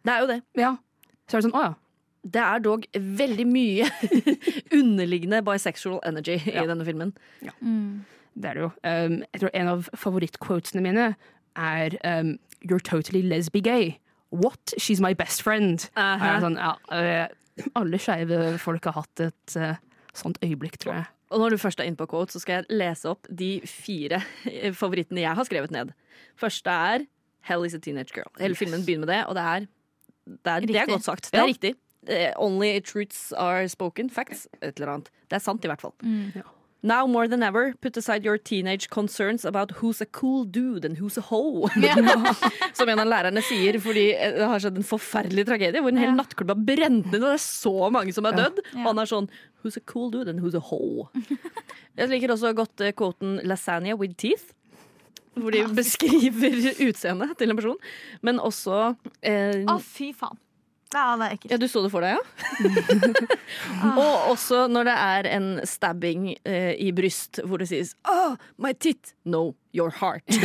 [0.05, 0.41] Det er jo det.
[0.55, 0.77] Ja.
[1.27, 1.73] Så er det sånn, å ja.
[2.27, 3.85] Det er dog veldig mye
[4.79, 6.65] underliggende bisexual energy i Ja.
[6.65, 7.13] denne filmen.
[7.61, 8.05] Mm.
[8.37, 8.71] Det er det jo.
[8.83, 11.07] Um, jeg tror en av favorittquotene mine
[11.57, 13.99] er um, You're totally lesbian, gay.
[14.29, 14.73] What?
[14.77, 15.89] She's my best friend.
[15.97, 16.39] Uh -huh.
[16.41, 17.27] sånn, ja, eh,
[17.75, 19.75] alle skeive folk har hatt et uh,
[20.13, 21.05] sånt øyeblikk, tror jeg.
[21.29, 24.21] Og når du først er inne på quote, så skal jeg lese opp de fire
[24.45, 25.91] eh, favorittene jeg har skrevet ned.
[26.35, 27.05] Første er
[27.47, 28.31] Hell is a teenage girl.
[28.39, 29.67] Hele filmen begynner med det, og det er
[30.27, 31.31] Det er, det er godt sagt.
[31.31, 31.75] Det er riktig.
[32.07, 34.09] Eh, only truths are spoken.
[34.09, 34.47] Facts.
[34.61, 35.09] Et eller annet.
[35.29, 35.93] Det er sant, i hvert fall.
[36.35, 36.41] Ja.
[36.83, 40.97] Now more than ever, put aside your teenage concerns about who's a cool dude and
[40.97, 41.67] who's a hoe.
[42.77, 46.11] Som en av lærerne sier fordi det har skjedd en forferdelig tragedie hvor en hel
[46.11, 46.15] Ja.
[46.19, 48.61] nattklubb har brent ned, og det er så mange som er dødd.
[48.75, 48.83] Ja.
[48.83, 49.29] Og han er sånn
[49.65, 51.07] Who's a cool dude and who's a hoe?
[51.97, 54.53] Jeg liker også godt eh, quoten 'lasagna with teeth'.
[55.37, 57.75] Hvor de beskriver utseendet til en person.
[58.21, 60.37] Men også eh, Å, fy faen.
[60.93, 61.51] Ja, det er ekkelt.
[61.51, 62.21] ja, du så det for deg, ja?
[64.01, 68.71] og også når det er en stabbing eh, i bryst hvor det sies oh, my
[68.73, 70.23] tit, no, your heart.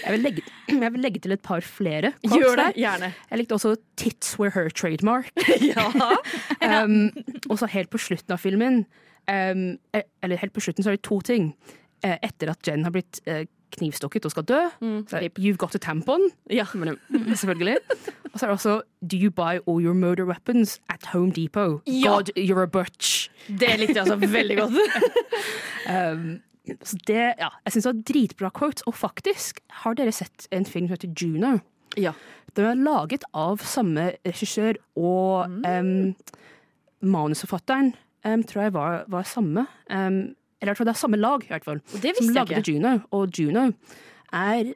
[0.00, 2.12] Jeg vil legge, jeg vil legge til et par flere.
[2.24, 2.72] Gjør det, der.
[2.80, 3.12] gjerne.
[3.30, 5.30] Jeg likte også 'Tits were her trademark'.
[5.76, 6.84] ja.
[6.84, 7.10] Um,
[7.50, 8.86] og så helt på slutten av filmen
[9.28, 9.78] um,
[10.22, 11.54] Eller helt på slutten så er det to ting.
[12.02, 14.60] Eh, etter at Jen har blitt eh, knivstukket og skal dø,
[15.08, 16.30] så er 'You've got a tampon'.
[16.50, 16.66] ja.
[16.74, 17.76] Men, mm, selvfølgelig.
[18.32, 21.82] Og så er det også 'Do you buy all your murder weapons at Home Depot'?
[21.86, 22.08] Ja.
[22.08, 23.30] God, you're a butch.
[23.48, 24.72] Det likte jeg altså veldig godt.
[25.90, 26.40] Um,
[26.84, 28.82] så det, ja, jeg syns det var dritbra quotes.
[28.86, 31.58] Og faktisk, har dere sett en film som heter Juno?
[31.98, 32.12] Ja.
[32.56, 36.14] Den er laget av samme regissør, og um,
[37.00, 37.94] manusforfatteren
[38.26, 39.66] um, tror jeg var, var samme.
[39.90, 41.80] Um, eller jeg tror det er samme lag, i hvert fall.
[42.02, 42.72] Det Som lagde ikke.
[42.74, 42.98] Juno.
[43.12, 43.70] Og Juno
[44.32, 44.74] er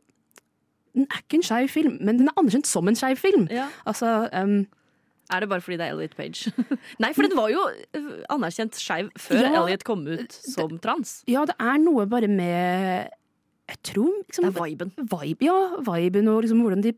[0.94, 3.48] Den er ikke en skeiv film, men den er anerkjent som en skeiv film.
[3.50, 3.66] Ja.
[3.86, 4.66] Altså, um,
[5.32, 6.52] Er det bare fordi det er Elliot Page?
[7.02, 9.50] Nei, for den var jo eh, anerkjent skeiv før Ja.
[9.62, 11.24] Elliot kom ut som trans.
[11.26, 13.08] ja, det er noe bare med
[13.68, 14.92] Jeg tror liksom, Det er viben.
[14.98, 15.56] vibe, ja,
[15.90, 16.92] viben og liksom hvordan de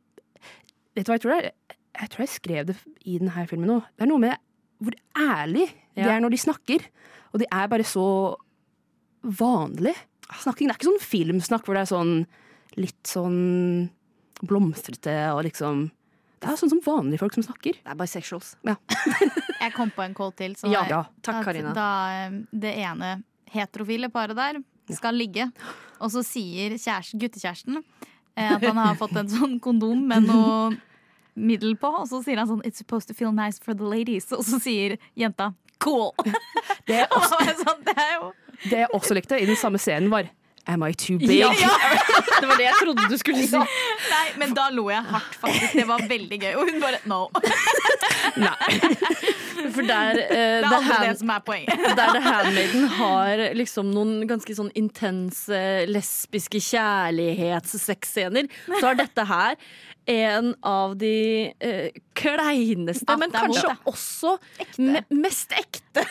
[0.96, 1.50] Vet du hva jeg tror det er?
[2.00, 3.82] Jeg tror jeg skrev det i denne filmen òg.
[3.96, 4.36] Det er noe med
[4.84, 6.16] hvor ærlig de Ja.
[6.16, 6.84] er når de snakker.
[7.32, 8.36] Og de er bare så
[9.26, 9.94] vanlig
[10.42, 10.68] snakking.
[10.68, 12.14] Det er ikke sånn filmsnakk hvor det er sånn
[12.76, 13.38] litt sånn
[14.44, 15.86] blomstrete og liksom
[16.42, 17.78] Det er sånn som vanlige folk som snakker.
[17.80, 18.54] Det er bisexuals.
[19.62, 20.56] Jeg kom på en call til.
[20.58, 21.02] Så Ja, ja.
[21.24, 21.72] Takk, at Karina.
[21.76, 23.14] Da eh, det ene
[23.50, 24.60] heterofile paret der
[24.92, 25.48] skal ligge,
[25.98, 30.76] og så sier kjæresten, guttekjæresten eh, at han har fått en sånn kondom med noe
[31.34, 34.28] middel på, og så sier han sånn It's supposed to feel nice for the ladies.
[34.36, 36.12] Og så sier jenta cool.
[36.86, 38.30] Det er, Og også, sånn, det er jo
[38.64, 40.28] det jeg også likte i den samme scenen, var
[40.68, 41.38] Am I too big?
[41.38, 41.54] Ja,
[42.40, 43.56] Det var det jeg trodde du skulle si.
[44.10, 45.74] Nei, men da lo jeg hardt, faktisk.
[45.78, 46.54] Det var veldig gøy.
[46.58, 47.28] Og hun bare no.
[49.76, 51.78] For der, uh, Det er aldri det som er poenget.
[52.00, 59.54] der The Handmaiden har liksom noen ganske sånn intense lesbiske kjærlighets-sexscener, så har dette her
[60.06, 64.36] en av de eh, kleineste, Ja, men kanskje vondt, også
[64.78, 66.04] me mest ekte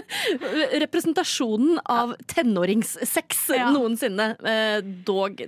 [0.84, 3.70] representasjonen av tenåringssex Ja.
[3.70, 4.36] noensinne.
[4.44, 5.40] Eh, dog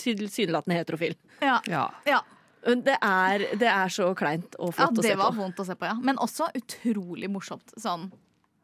[0.00, 1.16] tilsynelatende heterofil.
[1.40, 1.60] Ja.
[1.66, 1.88] Ja.
[2.06, 2.22] ja.
[2.60, 5.76] Det er, det er så kleint og ja, flott å det var vondt å se
[5.80, 5.96] på, ja.
[6.04, 7.72] Men også utrolig morsomt.
[7.80, 8.10] Sånn.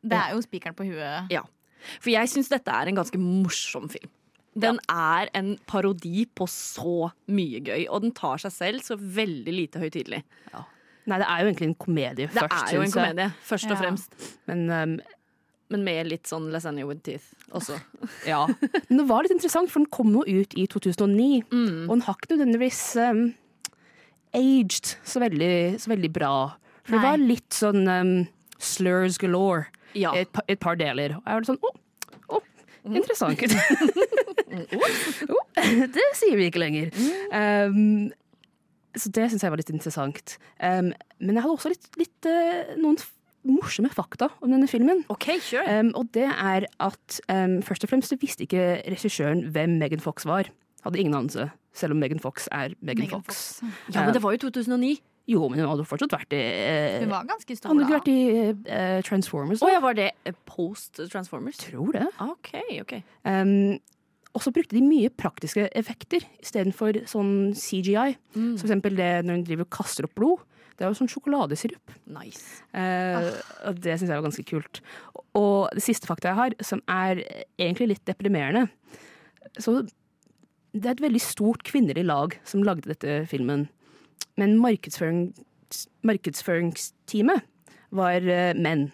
[0.06, 1.32] Det er jo spikeren på huet.
[1.32, 1.42] Ja.
[2.00, 4.10] For jeg syns dette er en ganske morsom film.
[4.56, 9.52] Den er en parodi på så mye gøy, og den tar seg selv så veldig
[9.52, 10.22] lite høytidelig.
[11.06, 13.76] Nei, det er jo egentlig en komedie Det først, er jo en komedie, først og
[13.76, 13.80] Ja.
[13.84, 14.16] fremst.
[14.48, 14.96] Men um,
[15.70, 17.76] Men med litt sånn lasagne with teeth også.
[18.26, 18.46] Ja.
[18.88, 21.42] Men det var litt interessant, for den kom jo ut i 2009.
[21.50, 21.88] Mm.
[21.88, 23.34] Og den har ikke nødvendigvis um,
[24.34, 26.32] aged så veldig, så veldig bra.
[26.86, 28.12] For det var litt sånn um,
[28.58, 29.66] slurs galore
[29.96, 30.12] Ja.
[30.14, 31.16] i et, et par deler.
[31.18, 31.80] Og jeg var litt sånn å, Mm.
[32.94, 33.42] Interessant.
[35.26, 35.40] Å,
[35.96, 36.92] det sier vi ikke lenger.
[37.32, 38.08] Um,
[38.96, 40.36] så det syns jeg var litt interessant.
[40.60, 42.98] Um, men jeg hadde også litt, litt uh, noen
[43.46, 45.04] morsomme fakta om denne filmen.
[45.12, 45.68] OK, kjør.
[45.70, 50.26] Um, og det er at um, først og fremst visste ikke regissøren hvem Megan Fox
[50.28, 50.50] var.
[50.86, 53.60] Hadde ingen anelse, selv om Megan Fox er Megan, Megan Fox.
[53.92, 54.96] Ja, men det var jo 2009.
[55.26, 57.98] Jo, men hun hadde fortsatt vært i uh, Hun var ganske stor Han hadde ikke
[57.98, 59.58] vært i eh, Transformers.
[59.58, 59.74] Å da.
[59.74, 61.58] ja, var det eh, post Transformers?
[61.64, 62.06] Tror det.
[62.22, 62.52] OK,
[62.84, 62.94] OK.
[63.26, 63.78] Um,
[64.36, 68.14] og så brukte de mye praktiske effekter istedenfor sånn CGI.
[68.36, 68.52] Mm.
[68.54, 70.44] Så for eksempel det når hun driver og kaster opp blod.
[70.76, 71.94] Det er jo sånn sjokoladesirup.
[72.12, 72.60] Nice.
[72.76, 73.30] Eh,
[73.66, 74.82] og det syns jeg var ganske kult.
[75.38, 77.22] Og det siste fakta jeg har, som er
[77.56, 78.66] egentlig litt deprimerende
[79.56, 79.80] Så
[80.76, 83.66] det er et veldig stort kvinnelig lag som lagde dette filmen.
[84.36, 85.32] Men markedsføring,
[86.06, 87.40] markedsføringsteamet
[87.96, 88.62] var menn.
[88.62, 88.92] menn.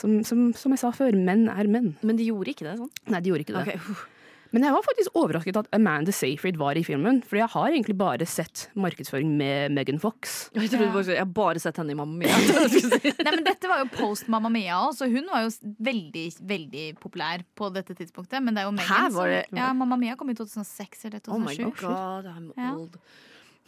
[0.00, 1.92] Som, som, som jeg sa før, menn er menn.
[2.06, 2.90] Men de gjorde ikke det sånn?
[3.12, 3.76] Nei, de gjorde ikke det.
[3.76, 4.06] Okay.
[4.50, 7.20] Men jeg var faktisk overrasket at Amanda Seyfried var i filmen.
[7.22, 10.48] For jeg har egentlig bare sett markedsføring med Megan Fox.
[10.58, 12.34] Jeg trodde bare, jeg har bare sett henne i Mamma Mia.
[13.22, 15.52] Nei, men Dette var jo post Mamma Mia òg, så hun var jo
[15.86, 18.42] veldig veldig populær på dette tidspunktet.
[18.42, 21.22] Men det er jo Megan som var det- ja, Mamma Mia kom i 2006 eller
[21.22, 21.30] 2007.
[21.30, 21.86] Oh my 2007.
[21.86, 22.72] god, I'm Ja.
[22.74, 22.98] old.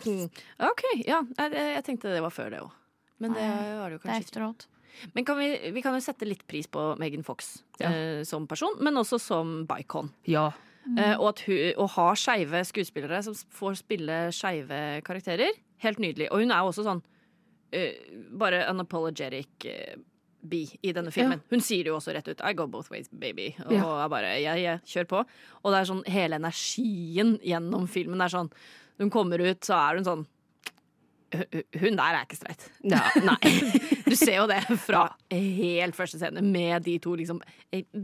[0.03, 0.27] Hmm.
[0.73, 1.23] OK, ja.
[1.45, 2.75] Jeg, jeg tenkte det var før det òg.
[3.23, 3.47] Men det
[3.79, 4.11] var det jo kanskje.
[4.11, 4.67] det er efteråt.
[5.15, 7.91] Men kan vi, vi kan jo sette litt pris på Megan Fox Ja.
[7.91, 10.11] eh, som person, men også som Bicon.
[10.27, 10.51] Ja.
[10.99, 15.53] Eh, og at hun, å ha skeive skuespillere som får spille skeive karakterer,
[15.85, 16.29] helt nydelig.
[16.33, 17.03] Og hun er jo også sånn
[17.73, 17.95] eh,
[18.39, 19.95] bare unapologetic eh,
[20.43, 21.39] bi i denne filmen.
[21.53, 22.41] Hun sier det jo også rett ut.
[22.43, 23.53] I go both ways, baby.
[23.67, 24.05] Og Ja.
[24.05, 25.21] er bare jeg ja, kjør på.
[25.63, 28.51] Og det er sånn hele energien gjennom filmen er sånn
[28.99, 30.42] Når hun kommer ut, så er hun sånn «Hu- hu-
[31.81, 32.67] Hun der er ikke streit.
[32.85, 33.03] ja.
[34.13, 37.39] Du ser jo det fra helt første scene med de to liksom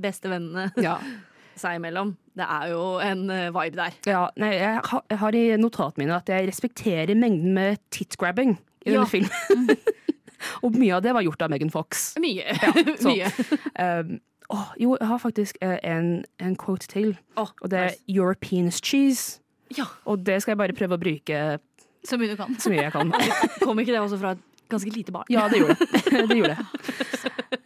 [0.01, 0.95] beste vennene ja.
[1.61, 2.15] seg imellom.
[2.39, 3.99] Det er jo en eh, vibe der.
[4.09, 4.23] ja.
[4.41, 8.95] Nei, jeg, har, jeg har i notatene mine at jeg respekterer mengden med titgrabbing i
[8.95, 9.69] denne filmen.
[10.65, 12.13] Og mye av det var gjort av Megan Fox.
[12.23, 12.55] Mye.
[13.03, 13.27] Mye.
[13.75, 14.21] Um,
[14.55, 17.17] oh, jo, jeg har faktisk eh, en, en quote til.
[17.37, 18.05] oh, Og det er nice.
[18.09, 19.41] 'European cheese'.
[19.77, 19.85] Ja.
[20.07, 21.59] Og det skal jeg bare prøve å bruke
[22.07, 22.55] Så mye du kan.
[22.61, 23.11] så mye jeg kan.
[23.65, 25.27] Kom ikke det også fra et ganske lite barn?
[25.33, 26.03] Ja, det gjorde det.
[26.31, 26.67] det, gjorde det.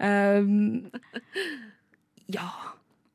[0.03, 0.91] Um,
[2.33, 2.47] ja.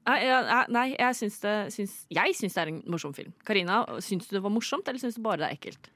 [0.08, 3.34] Nei, jeg- syns det, syns, jeg syns det er en morsom film.
[3.48, 5.90] Karina, syns du det var morsomt, eller syns du bare det er ekkelt?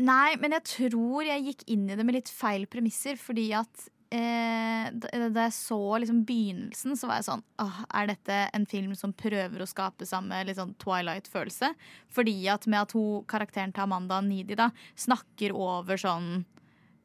[0.00, 3.88] Nei, men jeg tror jeg gikk inn i det med litt feil premisser, fordi at
[4.14, 8.66] eh, da da jeg så liksom begynnelsen, så var jeg sånn Åh, Er dette en
[8.66, 11.72] film som prøver å skape samme sånn Twilight-følelse?
[12.10, 16.44] Fordi at med at hun, karakteren til Amanda Nidi da, snakker over sånn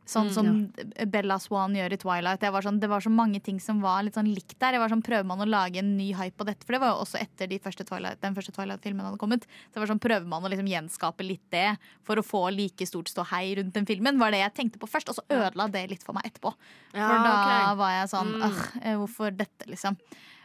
[0.05, 2.39] Sånn Mm, som Bella Swan gjør i Twilight.
[2.41, 4.73] Var sånn, det var så mange ting som var litt sånn likt der.
[4.73, 6.63] Jeg var sånn, Prøver man å lage en ny hype på dette?
[6.63, 9.41] For det var jo også etter de første Twilight, den første Twilight-filmen hadde kommet.
[9.71, 12.85] Så det var sånn, Prøver man å liksom gjenskape litt det for å få like
[12.85, 14.19] stort ståhei rundt den filmen?
[14.19, 16.53] Var det jeg tenkte på først, og så ødela det litt for meg etterpå.
[16.93, 18.33] For da var jeg sånn.
[18.45, 19.97] «Åh, eh, hvorfor dette, liksom?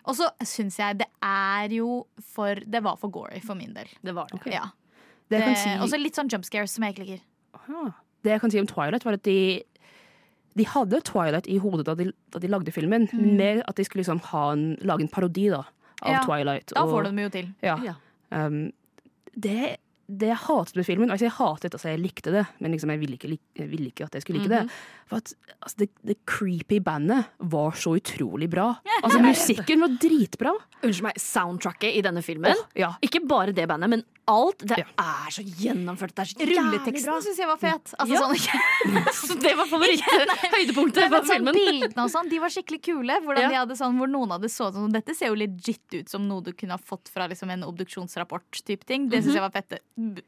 [0.07, 3.87] Og så syns jeg det er jo for Det var for gory for min del.
[4.03, 4.41] Det var det.
[4.53, 4.71] Ja.
[5.29, 7.21] Det Det- si, Også litt sånn jump scares som jeg ikke liker.
[7.55, 7.93] Ah.
[8.25, 9.63] Det jeg kan si om Twilight, var at de
[10.59, 13.85] de hadde Twilight i hodet da de, da de lagde filmen, men mer at de
[13.87, 15.61] skulle liksom ha en, lage en parodi da,
[16.03, 16.73] av Ja, Twilight.
[16.75, 17.49] Da og- får du dem jo til.
[17.63, 17.77] Ja.
[17.87, 17.95] Ja.
[18.35, 18.73] Um,
[19.39, 19.77] det,
[20.11, 23.01] det jeg hatet med filmen Altså, jeg hatet, altså, jeg likte det, men liksom, jeg
[23.01, 24.71] ville ikke, jeg ville ikke at jeg skulle like det.
[25.11, 28.73] For at altså, det, det creepy bandet var så utrolig bra.
[29.01, 30.51] Altså, musikken var dritbra.
[30.85, 32.53] Unnskyld meg, soundtracket i denne filmen.
[32.53, 32.91] Oh, ja.
[33.05, 34.61] Ikke bare det bandet, men alt.
[34.61, 34.85] Det Ja.
[35.01, 36.13] er så gjennomført.
[36.15, 36.47] Det er så.
[36.51, 37.95] Rulleteksten syns jeg var fet.
[37.99, 38.21] Altså, Ja.
[38.21, 41.57] sånn, Så det var favoritthøydepunktet på sånn filmen.
[41.57, 43.17] Bildene og sånn, de var skikkelig kule.
[43.25, 43.49] Hvordan Ja.
[43.49, 46.43] de hadde sånn, hvor noen hadde så sånn Dette ser jo legit ut som noe
[46.45, 49.09] du kunne ha fått fra liksom, en obduksjonsrapport-type ting.
[49.09, 49.79] Det syns jeg var fette.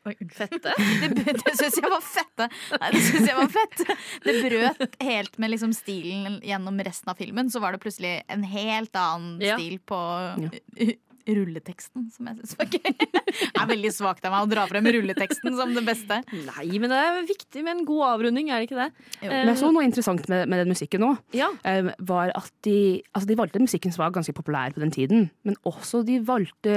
[0.09, 0.15] Oi.
[0.37, 0.73] Fette.
[1.17, 2.49] Det, det syns jeg var fette.
[2.79, 3.85] Nei, det syns jeg var fett.
[4.25, 7.51] Det brøt helt med liksom stilen gjennom resten av filmen.
[7.53, 9.57] Så var det plutselig en helt annen Ja.
[9.59, 9.99] stil på
[10.43, 10.93] ja.
[11.23, 12.95] rulleteksten, som jeg syns var gøy.
[12.99, 16.19] Det er veldig svakt av meg å dra frem rulleteksten som det beste.
[16.49, 18.89] Nei, men det er viktig med en god avrunding, er det ikke det?
[19.21, 19.29] Jo.
[19.29, 21.13] Eh, Men jeg så noe interessant med, med den musikken nå.
[21.39, 21.49] Ja.
[21.63, 22.77] um, var at de,
[23.15, 26.77] altså de valgte musikken som var ganske populær på den tiden, men også de valgte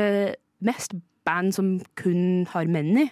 [0.65, 0.93] mest
[1.25, 3.11] band som kun har menn i,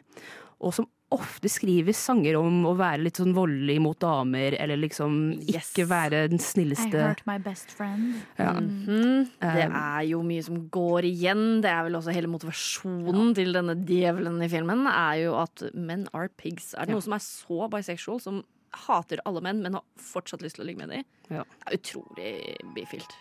[0.62, 5.34] og som ofte skriver sanger om å være litt sånn voldelig mot damer, eller liksom
[5.46, 5.68] Yes.
[5.76, 6.90] ikke være den I snilleste.
[7.04, 8.16] hurt my best friend.
[8.40, 8.54] Ja.
[8.54, 9.30] Mhm.
[9.40, 11.62] Det Um, er jo mye som går igjen.
[11.62, 16.08] Det er vel også hele motivasjonen til denne djevelen i filmen, er jo at men
[16.16, 16.74] are pigs.
[16.74, 16.94] Er det Ja.
[16.96, 20.68] noe som er så bisexual, som hater alle menn, men har fortsatt lyst til å
[20.68, 21.04] ligge med dem?
[21.30, 21.44] Ja.
[21.44, 23.14] Det er utrolig bifilt.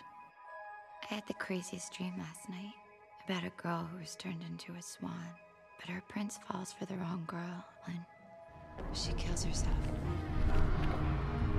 [1.11, 2.73] I had the craziest dream last night
[3.27, 5.13] about a girl who was turned into a swan.
[5.79, 7.99] But her prince falls for the wrong girl, and
[8.93, 9.75] She kills herself.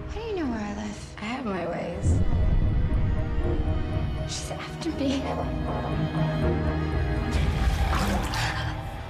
[0.09, 1.16] How do you know where I live?
[1.18, 2.20] I have my ways.
[4.27, 5.22] She's after me.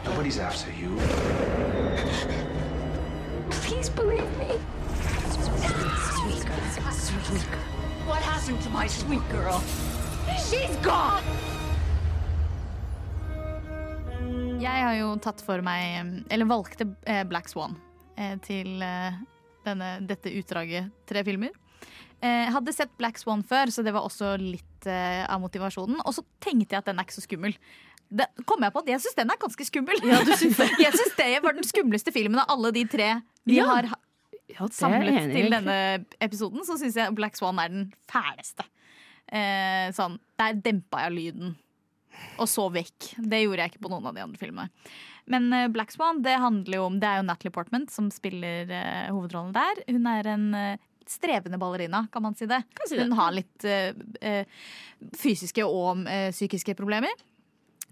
[0.05, 0.97] Nobody's after you.
[3.51, 4.59] Please believe me.
[5.31, 6.93] Sweet girl.
[6.93, 7.61] Sweet girl.
[8.07, 9.63] What happened to my sweet girl?
[10.39, 11.23] She's gone!
[14.65, 17.75] Jeg har jo tatt for meg, eller valgte eh, Black Swan
[18.17, 19.17] eh, til eh,
[19.67, 21.53] denne, dette utdraget tre filmer.
[22.25, 25.99] Jeg hadde sett Black Swan før, så det var også litt av motivasjonen.
[26.09, 27.53] Og så tenkte jeg at den er ikke så skummel.
[28.09, 30.01] Det kom jeg på at Jeg syns den er ganske skummel.
[30.09, 33.11] jeg syns det var den skumleste filmen av alle de tre
[33.45, 33.67] vi Ja.
[33.75, 33.91] har
[34.55, 35.77] Ja, det samlet enig til denne
[36.25, 36.65] episoden.
[36.65, 38.65] Så syns jeg Black Swan er den fæleste.
[39.29, 41.55] Eh, sånn, Der dempa jeg lyden
[42.41, 43.11] og så vekk.
[43.19, 44.95] Det gjorde jeg ikke på noen av de andre filmene.
[45.31, 48.69] Men eh, Black Swan det handler jo om Det er jo Natalie Portman som spiller
[48.69, 49.85] uh, hovedrollen der.
[49.89, 52.63] Hun er en uh, strevende ballerina, kan man si det.
[52.85, 53.07] si det.
[53.07, 54.67] Hun har litt uh,
[55.17, 57.25] fysiske og psykiske problemer.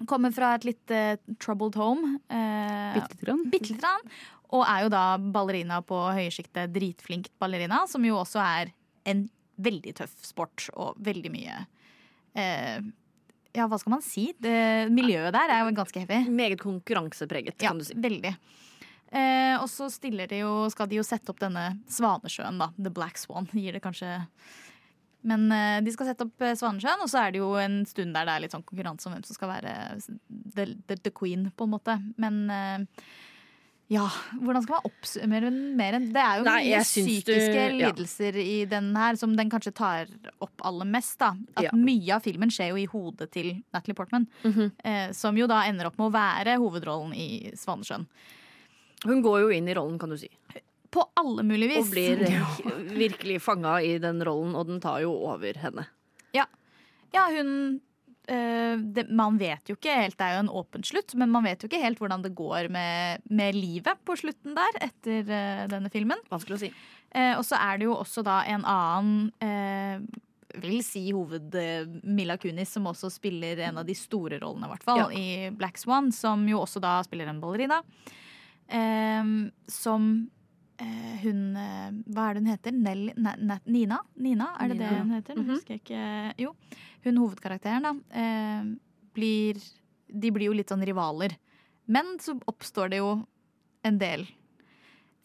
[0.08, 0.92] Kommer fra et litt
[1.40, 2.16] troubled home.
[2.32, 2.96] Uh.
[2.96, 4.08] Bitte lite grann.
[4.52, 6.72] Og er jo da ballerina på høyesjiktet.
[6.74, 8.72] Dritflink ballerina, som jo også er
[9.08, 9.26] en
[9.62, 11.56] veldig tøff sport og veldig mye
[12.38, 12.80] eh,
[13.52, 14.30] Ja, hva skal man si?
[14.40, 16.22] Det, miljøet der er jo ganske heavy.
[16.32, 17.94] Meget konkurransepreget, Ja, kan du si.
[17.94, 18.32] veldig.
[19.12, 22.70] Eh, og så stiller de jo, skal de jo sette opp denne Svanesjøen, da.
[22.80, 24.22] The Black Swan, gir det kanskje
[25.22, 28.16] Men eh, de skal sette opp eh, Svanesjøen, og så er det jo en stund
[28.16, 29.74] der det er litt sånn konkurranse om hvem som skal være
[30.56, 31.98] the, the, the queen, på en måte.
[32.18, 33.04] Men eh,
[33.92, 34.06] ja,
[34.40, 37.90] hvordan skal man oppsummere den mer enn Det er jo Nei, mye psykiske du- ja.
[37.90, 40.06] lidelser i den her som den kanskje tar
[40.40, 41.32] opp aller mest, da.
[41.56, 41.70] At Ja.
[41.76, 44.26] mye av filmen skjer jo i hodet til Natalie Portman.
[44.44, 44.72] Mhm.
[44.84, 48.06] eh, som jo da ender opp med å være hovedrollen i Svanesjøen.
[49.04, 50.28] Hun går jo inn i rollen, kan du si.
[50.92, 51.86] På alle mulige vis.
[51.88, 52.18] Og blir
[53.08, 55.86] virkelig fanga i den rollen, og den tar jo over henne.
[57.12, 57.80] Ja, hun eh,
[58.26, 61.62] det, Man vet jo ikke helt, det er jo en åpen slutt, men man vet
[61.62, 65.90] jo ikke helt hvordan det går med, med livet på slutten der etter uh, denne
[65.90, 66.18] filmen.
[66.30, 66.70] Vanskelig å si.
[67.14, 70.20] Uh, og så er det jo også da en annen uh,
[70.62, 74.72] vil si hoved eh, Mila Kunis, som også spiller en av de store rollene, i
[74.74, 75.06] hvert fall, Ja.
[75.16, 77.78] i Black Swan, som jo også da spiller en ballerina.
[78.68, 79.24] Eh,
[79.68, 80.06] som
[80.78, 82.76] eh, hun eh, Hva er det hun heter?
[82.76, 83.98] Nell, ne, ne, Nina?
[84.16, 84.90] Nina, er det Nina.
[84.90, 85.34] det hun heter?
[85.36, 85.50] Nå Mhm.
[85.56, 86.34] husker jeg ikke.
[86.44, 86.52] Jo.
[87.02, 88.64] Hun hovedkarakteren, da, eh,
[89.14, 89.60] blir
[90.12, 91.32] De blir jo litt sånn rivaler.
[91.86, 93.26] Men så oppstår det jo
[93.82, 94.26] en del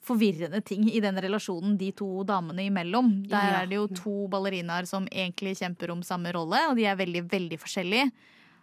[0.07, 3.27] forvirrende ting i den relasjonen de to damene imellom.
[3.27, 6.95] Der er det jo to ballerinaer som egentlig kjemper om samme rolle, og de er
[6.95, 8.11] veldig, veldig forskjellige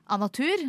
[0.09, 0.64] av natur.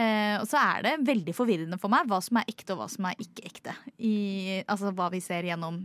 [0.00, 2.88] Eh, og så er det veldig forvirrende for meg hva som er ekte og hva
[2.90, 3.74] som er ikke ekte.
[4.00, 4.14] I,
[4.66, 5.82] altså hva vi ser gjennom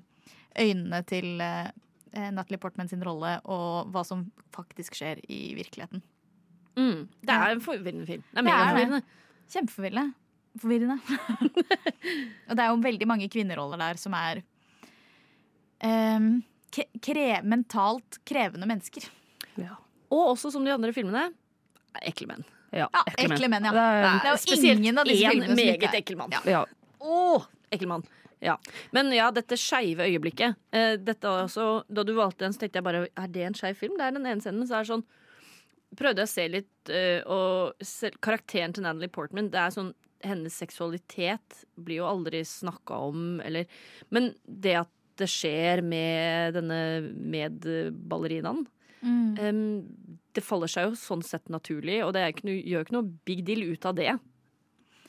[0.58, 1.70] øynene til eh,
[2.14, 6.02] Natalie Portman sin rolle, og hva som faktisk skjer i virkeligheten.
[6.78, 7.08] Mm.
[7.26, 8.24] Det er en forvirrende film.
[8.32, 9.02] Det er Det er megaforvirrende.
[9.54, 10.14] Kjempeforvirrende.
[10.62, 10.98] Forvirrende.
[12.50, 14.42] og det er jo veldig mange kvinneroller der som er
[15.86, 16.30] um,
[17.02, 19.08] kre mentalt krevende mennesker.
[19.58, 19.76] Ja.
[20.14, 21.28] Og også, som de andre filmene,
[22.06, 22.46] ekle menn.
[22.76, 23.72] Ja, Ja, ekle menn, ja.
[23.74, 26.36] Det er, Det er jo ingen av disse filmene som ikke meget er- ekkel mann.
[26.36, 26.42] Ja.
[26.46, 26.64] ja.
[27.00, 28.04] Oh, ekkel mann.
[28.44, 28.58] Ja.
[28.94, 32.86] Men ja, dette skeive øyeblikket eh, dette også, Da du valgte den, så tenkte jeg
[32.86, 33.96] bare Er det en skeiv film?
[33.98, 35.08] Det er den ene scenen, men så er det sånn
[35.98, 39.94] Prøvde jeg å se litt eh, Og se, karakteren til Natalie Portman Det er sånn
[40.26, 43.66] Hennes seksualitet blir jo aldri snakka om, eller
[44.14, 46.82] Men det at det skjer med denne
[47.34, 48.68] medballerinaen
[49.04, 49.38] Mm.
[49.40, 49.86] em,
[50.34, 53.12] Det faller seg jo sånn sett naturlig, og det er ikke noe, gjør ikke noe
[53.26, 54.12] big deal ut av det.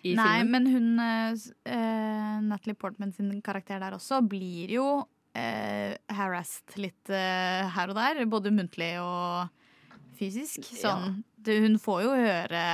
[0.06, 0.50] I Nei, filmen.
[0.50, 7.66] men hun uh, Natalie Portman sin karakter der også blir jo uh, harassed litt uh,
[7.74, 8.22] her og der.
[8.30, 9.48] Både muntlig og
[10.18, 10.62] fysisk.
[10.78, 12.68] Sånn, det, hun får jo høre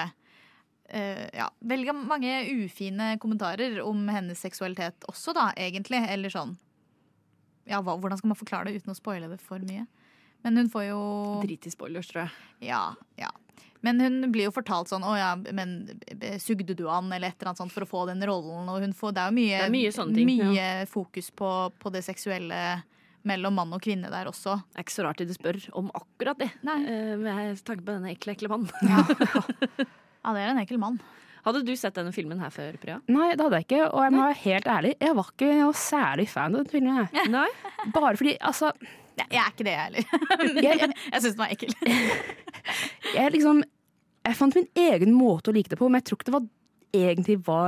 [0.95, 2.29] Uh, ja, veldig mange
[2.61, 6.03] ufine kommentarer om hennes seksualitet også, da, egentlig.
[6.13, 6.53] Eller sånn
[7.65, 9.87] Ja, hva, hvordan skal man forklare det uten å spoile det for mye?
[10.45, 11.01] Men hun får jo
[11.41, 12.37] Drit i spoilers, tror jeg.
[12.69, 12.83] ja,
[13.17, 13.33] ja.
[13.85, 15.75] Men hun blir jo fortalt sånn 'Å ja, men
[16.41, 18.69] sugde du an?' eller et eller annet sånt for å få den rollen.
[18.73, 22.05] Og hun får, det er jo mye, er mye ting, mye fokus på, på det
[22.07, 22.83] seksuelle
[23.25, 24.59] mellom mann og kvinne der også.
[24.73, 26.51] Det er ikke så rart de spør om akkurat det.
[26.67, 26.79] Nei.
[26.85, 28.73] Eh, med tanke på denne ekle, ekle mannen.
[28.85, 29.05] Ja.
[30.25, 30.99] ja, det er en ekkel mann.
[31.45, 32.99] Hadde du sett denne filmen her før, Priya?
[33.13, 33.81] Nei, det hadde jeg ikke.
[33.91, 37.01] Og jeg må være helt ærlig, jeg var ikke noe særlig fan av den filmen.
[37.05, 37.27] Jeg.
[37.37, 37.49] Nei?
[37.93, 38.73] Bare fordi, altså
[39.15, 40.07] Nei, jeg er ikke det, jeg heller.
[40.65, 41.75] Jeg, jeg, jeg syns den var ekkel.
[43.15, 43.61] jeg liksom
[44.25, 46.47] Jeg fant min egen måte å like det på, men jeg tror ikke det var
[46.95, 47.63] egentlig hva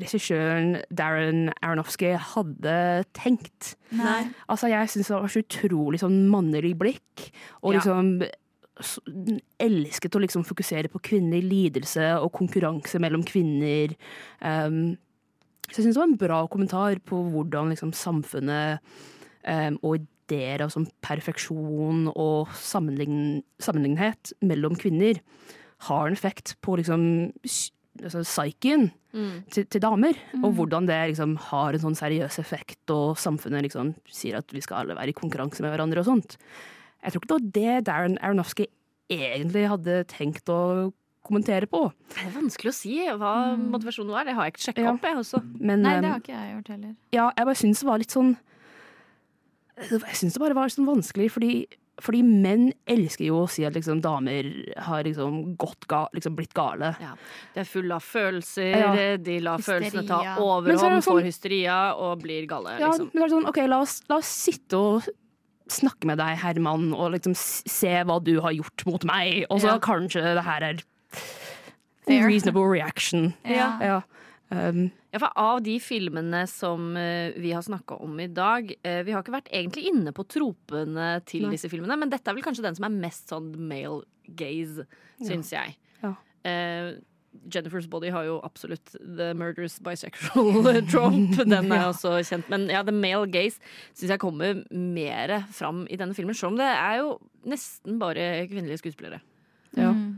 [0.00, 2.76] regissøren Darren Aronofsky hadde
[3.16, 3.74] tenkt.
[3.94, 4.24] Nei.
[4.50, 7.28] Altså, jeg syns det var så utrolig sånn mannerlig blikk,
[7.60, 8.16] og liksom
[9.62, 13.92] elsket å liksom fokusere på kvinnelig lidelse og konkurranse mellom kvinner.
[14.40, 14.96] Um,
[15.68, 18.82] så jeg syns det var en bra kommentar på hvordan liksom samfunnet
[19.44, 25.20] um, og ideer av sånn perfeksjon og sammenlign sammenlignhet mellom kvinner
[25.88, 27.06] har en effekt på liksom
[28.02, 29.42] altså psyken Mm.
[29.52, 33.90] til, til damer, og hvordan det liksom har en sånn seriøs effekt, og samfunnet liksom
[34.08, 36.38] sier at vi skal alle være i konkurranse med hverandre og sånt.
[37.04, 38.64] Jeg tror ikke det var det Darren Aronofsky
[39.12, 40.94] egentlig hadde tenkt å
[41.28, 41.82] kommentere på.
[42.14, 44.24] Det er vanskelig å si hva motivasjonen var.
[44.24, 44.94] Det har jeg ikke sjekka Ja.
[44.96, 45.04] opp.
[45.04, 45.42] Jeg, også.
[45.60, 46.96] Men Nei, det um, har ikke jeg gjort heller.
[47.12, 48.32] ja, jeg bare syns det var litt sånn
[49.90, 51.52] Jeg syns det bare var sånn vanskelig, fordi,
[52.00, 54.44] fordi menn elsker jo å si at liksom damer
[54.78, 56.96] har liksom gått ga, liksom blitt gale.
[57.00, 57.12] Ja.
[57.54, 59.16] Det er full av følelser, Ja.
[59.16, 60.36] de lar følelsene ta Hysteria.
[60.36, 62.78] Så er overhånd, sånn- får hysteria og blir gale.
[62.80, 63.10] Ja, Liksom.
[63.12, 65.08] men det er sånn, ok, la oss, la oss sitte og
[65.68, 69.74] snakke med deg, Herman, og liksom se hva du har gjort mot meg, og så
[69.74, 69.78] Ja.
[69.78, 70.78] kanskje det her er
[72.08, 73.34] en reasonable reaction.
[73.44, 73.78] Ja.
[73.80, 74.00] Ja.
[74.50, 79.02] Um, Ja, for Av de filmene som eh, vi har snakka om i dag eh,
[79.04, 81.54] Vi har ikke vært egentlig inne på tropene til Nei.
[81.56, 84.06] disse filmene, men dette er vel kanskje den som er mest sånn male
[84.38, 84.86] gaze,
[85.20, 85.74] syns jeg.
[86.00, 86.14] Ja.
[86.46, 86.94] Uh,
[87.52, 91.44] Jennifer's Body har jo absolutt the murderous bisexual trope.
[91.44, 92.48] Den er også kjent.
[92.52, 93.60] Men ja, the male gaze
[93.92, 96.36] syns jeg kommer mer fram i denne filmen.
[96.38, 97.16] Selv om det er jo
[97.48, 99.20] nesten bare kvinnelige skuespillere.
[99.76, 99.92] ja.
[99.92, 100.11] Mm.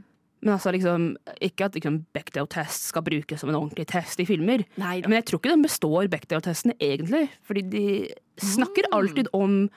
[0.44, 1.04] Men altså liksom,
[1.40, 4.64] ikke at liksom Bechdel-test skal brukes som en ordentlig test i filmer.
[4.76, 7.30] Nei Men jeg tror ikke den består Bechdel-testen egentlig.
[7.48, 7.84] Fordi de
[8.36, 8.98] snakker Mm.
[8.98, 9.70] alltid om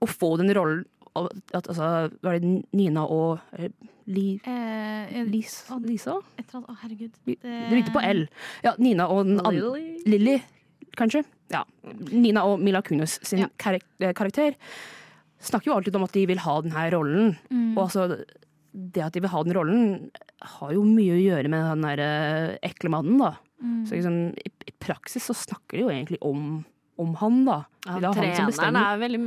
[0.00, 0.84] å få den rollen
[1.18, 3.68] at, altså, Var det Nina og eh,
[4.06, 6.14] Li, Eh, Lis, Lisa?
[6.38, 7.12] et eller annet, å herregud.
[7.26, 8.26] Det, Det begynte på L.
[8.64, 9.82] Ja, Nina og den andre.
[10.06, 10.38] Lilly,
[10.96, 11.24] kanskje?
[11.50, 11.64] Ja.
[12.12, 13.46] Nina og Mila Kunis sin Ja.
[14.00, 14.54] eh, karakter
[15.40, 17.36] snakker jo alltid om at de vil ha denne rollen.
[17.50, 17.76] Mm.
[17.76, 18.24] Og altså,
[18.72, 20.10] det at de vil ha den rollen,
[20.58, 23.34] har jo mye å gjøre med den der eh, ekle mannen, da.
[23.62, 23.86] Mm.
[23.88, 26.64] Så liksom, i, i praksis så snakker de jo egentlig om,
[27.00, 27.56] om han, da.
[27.86, 29.22] Ja, Det er han treneren er veldig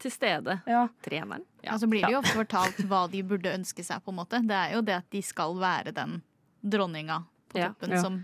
[0.00, 0.58] til stede.
[0.70, 0.84] Ja.
[1.04, 1.44] Treneren.
[1.64, 1.78] Ja.
[1.80, 4.40] Så blir det jo ofte fortalt hva de burde ønske seg, på en måte.
[4.46, 6.20] Det er jo det at de skal være den
[6.64, 7.22] dronninga
[7.52, 7.72] på Ja.
[7.72, 8.02] toppen Ja.
[8.02, 8.22] som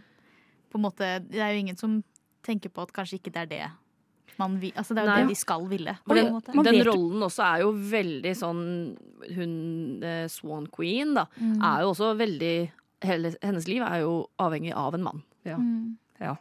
[0.70, 2.02] på en måte Det er jo ingen som
[2.46, 3.64] tenker på at kanskje ikke det er det
[4.40, 5.22] man vil Altså det er jo Nei.
[5.22, 5.94] det de skal ville.
[6.10, 6.54] Den, måte.
[6.66, 8.62] Den rollen også er jo veldig sånn
[9.36, 11.58] Hun eh, Swan Queen, da, Mm.
[11.62, 12.54] er jo også veldig
[13.06, 15.22] hele, Hennes liv er jo avhengig av en mann.
[15.46, 15.96] Mm.
[16.20, 16.36] ja.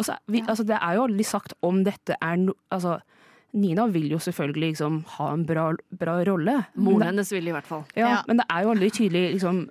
[0.00, 0.46] så, vi, Ja.
[0.48, 3.00] altså, det er jo aldri sagt om dette er no, altså,
[3.52, 6.54] Nina vil jo selvfølgelig liksom ha en bra, bra rolle.
[6.76, 7.84] Moren hennes vil i hvert fall.
[7.96, 8.22] Ja, Ja.
[8.28, 9.68] Men det er jo aldri tydelig liksom,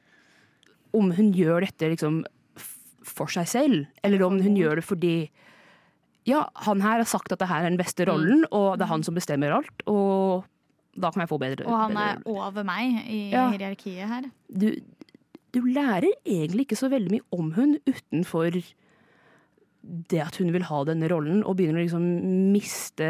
[0.93, 2.23] om hun gjør dette liksom,
[2.59, 5.13] f- for seg selv, eller om hun gjør det fordi
[6.29, 8.91] Ja, han her har sagt at det her er den beste rollen, og det er
[8.93, 10.45] han som bestemmer alt, og
[10.99, 13.49] da kan jeg få bedre Og han er over meg i Ja.
[13.53, 14.29] hierarkiet her.
[14.51, 14.69] du,
[15.55, 18.57] du lærer egentlig ikke så veldig mye om hun utenfor
[19.81, 22.03] det at hun vil ha denne rollen, og begynner å liksom
[22.51, 23.07] miste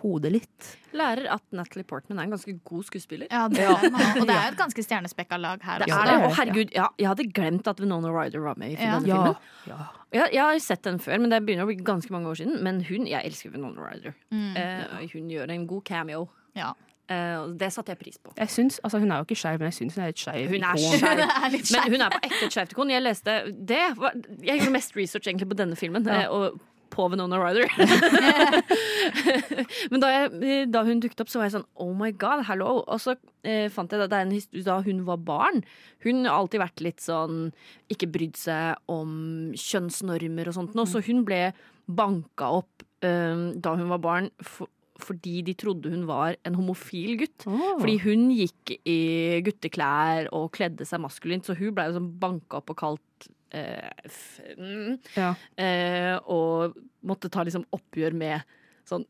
[0.00, 0.68] hodet litt.
[0.96, 3.26] Lærer at Natalie Portman er en ganske god skuespiller.
[3.32, 3.74] Ja, det er.
[4.20, 5.82] Og det er jo et ganske stjernespekka lag her.
[5.82, 5.98] Det også.
[5.98, 9.02] er det Og herregud, ja, jeg hadde glemt at Venona Ryder var med i denne
[9.10, 9.36] Ja, filmen.
[9.72, 9.80] ja.
[10.14, 12.60] Jeg, jeg har sett den før, men det begynner å bli ganske mange år siden.
[12.64, 14.14] Men hun, jeg elsker Venona Ryder.
[14.30, 14.50] Mm.
[14.62, 16.28] Eh, hun gjør en god cameo.
[16.56, 16.70] Ja.
[17.08, 18.32] Eh, og det satte jeg pris på.
[18.36, 20.48] Jeg syns, altså Hun er jo ikke skeiv, men jeg syns hun er et skeiv
[20.50, 21.04] Hun er ikon.
[21.06, 22.90] Er Men hun er på ekte et skeivt ikon.
[22.90, 23.36] Jeg leste
[23.66, 23.84] det.
[23.96, 26.02] var- Jeg gjorde mest research egentlig på denne filmen.
[26.06, 26.22] Ja.
[26.24, 26.58] eh, Og
[26.90, 27.66] på Venona Ryder.
[29.90, 32.78] Men da, jeg, da hun dukket opp, så var jeg sånn oh my god, hello.
[32.86, 33.14] Og så
[33.46, 35.62] eh, fant jeg at det er en historie da hun var barn.
[36.06, 37.50] Hun har alltid vært litt sånn
[37.92, 40.76] ikke brydd seg om kjønnsnormer og sånt.
[40.78, 41.50] noe, Så hun ble
[41.86, 44.30] banka opp eh, da hun var barn.
[44.42, 44.70] For,
[45.02, 47.44] fordi de trodde hun var en homofil gutt.
[47.48, 47.76] Oh.
[47.80, 52.60] Fordi hun gikk i gutteklær og kledde seg maskulint, så hun ble jo sånn banka
[52.62, 55.34] opp og kalt eh, f, mm, Ja.
[55.60, 58.42] eh, Og måtte ta liksom oppgjør med
[58.88, 59.04] sånn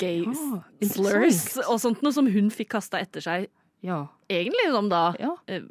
[0.00, 3.48] gay Ah, slurs og sånt, noe som hun fikk kasta etter seg.
[3.84, 4.06] Ja.
[4.32, 5.34] Egentlig som da ja.
[5.52, 5.66] eh,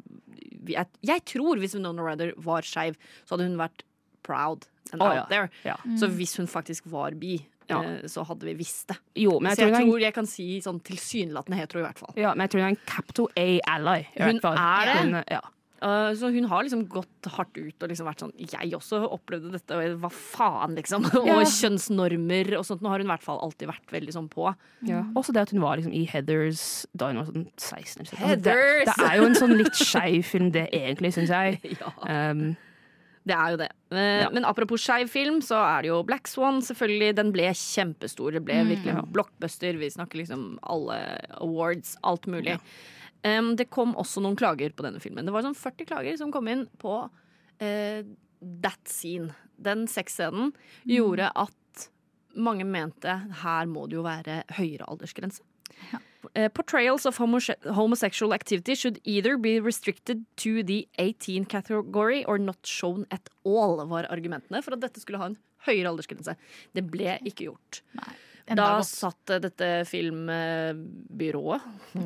[0.70, 2.96] jeg, jeg tror hvis Winona Ryder var skeiv,
[3.26, 3.82] så hadde hun vært
[4.26, 5.26] proud and oh, out ja.
[5.30, 5.50] there.
[5.66, 5.76] Ja.
[5.98, 7.36] Så hvis hun faktisk var bi,
[7.70, 7.80] Ja.
[7.82, 8.98] eh, så hadde vi visst det.
[9.24, 11.86] Jo, men jeg, så jeg tror er, tror jeg kan si sånn tilsynelatende hetero, i
[11.88, 12.14] hvert fall.
[12.16, 14.00] ja, men jeg tror hun er en capital A ally.
[14.16, 14.96] Hun er det?
[15.02, 15.42] Hun, ja.
[15.76, 19.50] Uh, så hun har liksom gått hardt ut og liksom vært sånn Jeg også opplevde
[19.52, 21.04] dette, og hva faen, liksom.
[21.28, 21.34] Ja.
[21.36, 22.80] og kjønnsnormer og sånt.
[22.80, 24.48] Nå har hun i hvert fall alltid vært veldig sånn på.
[24.88, 25.02] Ja.
[25.14, 28.22] Også det at hun var liksom i Heathers da hun var sånn 16 eller 17.
[28.22, 28.56] Altså, Det,
[28.88, 31.60] det er jo en sånn litt skeiv film, det egentlig, syns jeg.
[31.76, 31.92] Ja.
[32.32, 32.56] Um,
[33.26, 33.68] Det er jo det.
[33.90, 34.28] Eh, Ja.
[34.30, 37.14] Men apropos skeiv film, så er det jo Black Swan, selvfølgelig.
[37.16, 38.32] Den ble kjempestor.
[38.32, 39.02] Det ble virkelig Ja.
[39.02, 39.76] blockbuster.
[39.78, 42.58] Vi snakker liksom alle awards, alt mulig.
[43.24, 45.24] Em, det kom også noen klager på denne filmen.
[45.26, 47.10] Det var sånn 40 klager som kom inn på
[47.60, 48.02] uh,
[48.62, 49.34] that scene.
[49.60, 50.52] Den sexscenen
[50.86, 51.88] gjorde at
[52.36, 53.08] mange mente
[53.42, 55.40] her må det jo være høyere aldersgrense.
[55.92, 55.98] Eh,
[56.52, 62.58] portrayals of homose homosexual activity should either be restricted to the 18 category or not
[62.66, 66.36] shown at all, var argumentene for at dette skulle ha en høyere aldersgrense.
[66.76, 67.82] Det ble ikke gjort.
[67.96, 68.14] Nei.
[68.54, 71.64] Da satt eh, dette filmbyrået,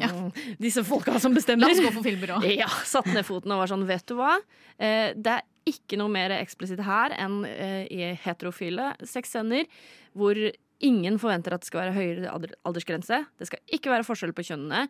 [0.65, 2.55] disse folka som bestemmer La oss gå for filmbyrået.
[2.63, 4.39] ja, satt ned foten og var sånn, vet du hva?
[4.81, 9.69] Eh, det er ikke noe mer eksplisitt her enn eh, i heterofile sexscener,
[10.17, 10.41] hvor
[10.87, 12.33] ingen forventer at det skal være høyere
[12.67, 13.23] aldersgrense.
[13.39, 14.87] Det skal ikke være forskjell på kjønnene.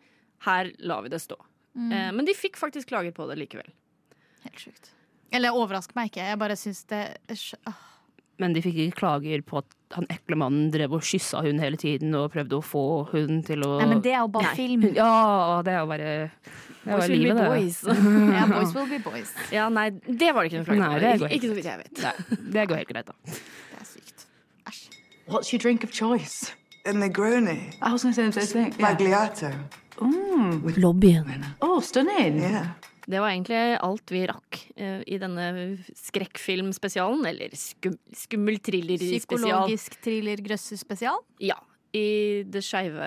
[0.47, 1.37] Her lar vi det stå.
[1.77, 3.69] Eh, men de fikk faktisk klager på det likevel.
[4.47, 4.93] Helt sjukt.
[5.35, 6.25] Eller overrask meg ikke.
[6.27, 7.05] Jeg bare syns det
[7.69, 7.87] Åh.
[8.41, 11.77] Men de fikk ikke klager på at han ekle mannen drev og kyssa hun hele
[11.81, 14.87] tiden og prøvde å få hun til å Nei, men det er jo bare film.
[14.97, 16.13] Ja, det er jo bare
[16.81, 17.81] Det er Boys will be boys.
[18.39, 19.35] Ja, boys will be boys.
[19.53, 21.29] ja, nei, det var det ikke noe klage på.
[21.29, 22.03] Ikke, ikke så vidt jeg vet.
[22.07, 23.37] Nei, det går helt greit, da.
[23.37, 24.25] Det er sykt.
[24.73, 24.83] Æsj.
[25.31, 26.53] What's your drink of choice?
[26.85, 27.73] A Negroni.
[27.81, 28.81] I was going to say the same thing.
[28.81, 28.95] Yeah.
[28.95, 29.51] Magliato.
[30.81, 31.45] Lobbyen.
[31.63, 32.41] Oh, stunning.
[32.41, 32.67] Yeah.
[33.07, 35.47] Det var egentlig alt vi rakk eh, i denne
[35.99, 37.25] skrekkfilmspesialen.
[37.27, 39.25] Eller skum, skummel thriller-spesial.
[39.27, 41.19] Psykologisk thriller-grøsse-spesial?
[41.43, 41.59] Ja.
[41.97, 43.07] I det skeive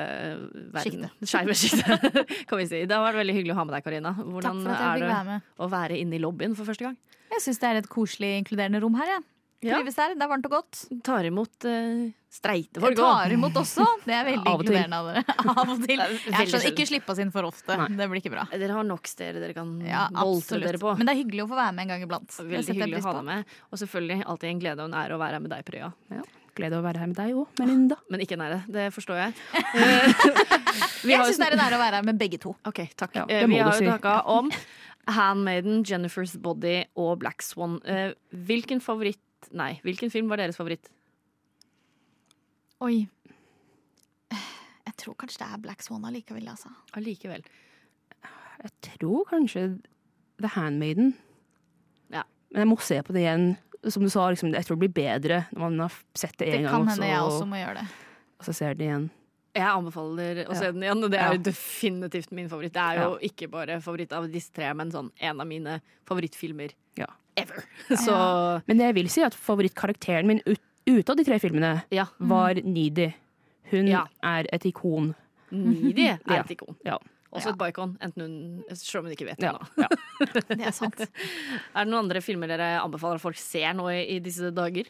[0.76, 1.08] verden.
[1.24, 2.18] Skeive sjiktet,
[2.50, 2.82] kan vi si.
[2.84, 4.12] Det har vært veldig hyggelig å ha med deg, Karina.
[4.18, 5.52] Takk for at jeg er det være med.
[5.56, 6.98] å være inne i lobbyen for første gang?
[7.32, 9.16] Jeg syns det er et koselig, inkluderende rom her.
[9.16, 9.24] Jeg.
[9.24, 9.33] Ja.
[9.64, 10.14] Trives der.
[10.18, 10.82] Det er varmt og godt.
[11.08, 12.04] Tar imot uh,
[12.34, 13.86] streite folk tar imot også.
[14.04, 15.24] Det er veldig inkluderende av dere.
[15.54, 15.98] Av og til.
[16.04, 16.70] Jeg skjønner, sjelden.
[16.74, 17.78] ikke slipp oss inn for ofte.
[17.80, 17.90] Nei.
[18.00, 18.46] Det blir ikke bra.
[18.52, 20.94] Dere har nok steder dere kan Ja, boltre dere på.
[21.00, 22.40] Men det er hyggelig å få være med en gang iblant.
[22.40, 23.58] Veldig hyggelig å ha deg med.
[23.72, 25.92] Og selvfølgelig alltid en glede og en ære å være her med deg, Prøya.
[26.54, 27.96] Glede å være her med deg òg, Melinda.
[28.14, 28.60] Men ikke en ære.
[28.70, 29.34] Det forstår jeg.
[31.04, 32.54] Vi Jeg syns det er en ære å være her med begge to.
[32.70, 33.16] Ok, takk.
[33.18, 34.52] Ja, Eh, vi har jo snakka om
[35.10, 37.80] Handmaiden, Jennifer's Body og Black Swan.
[37.86, 39.20] Eh, hvilken favoritt
[39.54, 40.90] Nei, hvilken film var deres favoritt?
[42.84, 43.08] Oi.
[44.34, 46.70] Jeg tror kanskje det er Black Swan allikevel, altså.
[46.98, 47.44] Allikevel.
[48.64, 49.64] Jeg tror kanskje
[50.42, 51.14] The Handmaiden.
[52.14, 52.24] Ja.
[52.52, 53.48] Men jeg må se på det igjen.
[53.92, 56.62] Som du sa, liksom, jeg tror det blir bedre når man har sett det Det
[56.70, 57.88] kan hende jeg også må gjøre det.
[58.40, 59.10] og så ser det igjen.
[59.54, 60.72] Jeg anbefaler å se Ja.
[60.72, 61.34] den igjen, og det er Ja.
[61.34, 62.74] jo definitivt min favoritt.
[62.74, 66.72] Det er jo ikke bare favoritt av disse tre, men sånn en av mine favorittfilmer
[66.98, 67.06] Ja.
[67.40, 67.64] Ever.
[68.06, 68.16] Så
[68.68, 72.60] Men jeg vil si at favorittkarakteren min ut, ute av de tre filmene ja, var
[72.64, 73.10] Needy.
[73.72, 74.06] Hun Ja.
[74.24, 75.14] er et ikon.
[75.52, 76.76] Needy er et ikon.
[76.86, 76.98] Ja.
[77.34, 78.34] Også et bicon, enten hun
[78.78, 79.88] Selv om hun ikke vet det ja.
[80.54, 81.00] Det er sant.
[81.02, 81.08] Er
[81.82, 84.86] det noen andre filmer dere anbefaler at folk ser nå i, i disse dager?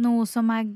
[0.00, 0.70] Noe som er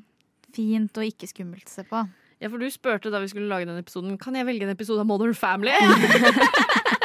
[0.52, 2.02] fint og ikke skummelt å se på.
[2.40, 5.00] Ja, for du spurte da vi skulle lage den episoden Kan jeg velge en episode
[5.04, 5.72] av Modern Family.
[5.76, 7.00] Ja,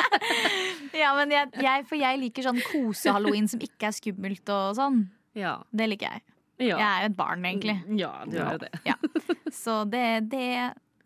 [1.18, 5.04] men jeg, jeg, For jeg liker sånn kose-halloween som ikke er skummelt og sånn.
[5.36, 5.58] Ja.
[5.76, 6.24] Det liker jeg.
[6.70, 6.78] ja.
[6.80, 7.78] Jeg er et barn, egentlig.
[8.00, 8.72] Ja, du er jo det.
[9.56, 10.48] Så det, det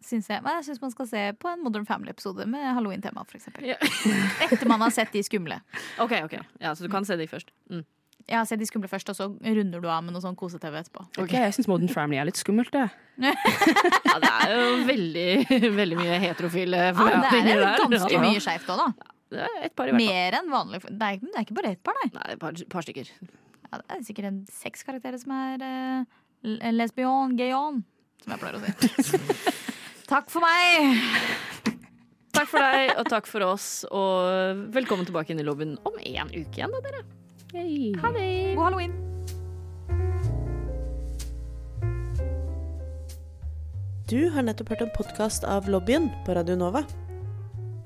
[0.05, 3.49] syns jeg Men jeg syns man skal se på en Modern Family-episode med halloween-tema, f.eks.
[3.65, 3.75] Ja.
[4.49, 5.57] Etter man har sett de skumle.
[6.01, 6.37] OK, ok.
[6.61, 7.49] Ja, så du kan se de først.
[7.69, 7.83] Mm.
[8.29, 11.01] Ja, se de skumle først, og så runder du av med noe sånn kose-TV etterpå.
[11.23, 12.85] Ok, Jeg syns Modern Family er litt skummelt, det.
[14.09, 15.29] Ja, det er jo veldig,
[15.81, 17.87] veldig mye heterofile Ja, det er der.
[17.89, 19.15] ganske mye skeivt òg, da.
[19.29, 20.09] Et par i hvert fall.
[20.09, 20.81] Mer enn vanlig.
[20.87, 22.09] Det er, det er ikke bare ett par, nei.
[22.15, 23.11] Nei, et par, par stykker.
[23.69, 27.83] Ja, det er sikkert en seks karakterer som er uh, lesbion, gayon,
[28.23, 29.19] som jeg pleier å si.
[30.09, 30.97] Takk for meg!
[32.33, 33.67] Takk for deg, og takk for oss.
[33.93, 37.03] Og velkommen tilbake inn i lobbyen om én uke igjen, da, dere.
[38.01, 38.25] Ha det!
[38.55, 38.97] God halloween.
[44.09, 46.81] Du har nettopp hørt en podkast av Lobbyen på Radio Nova.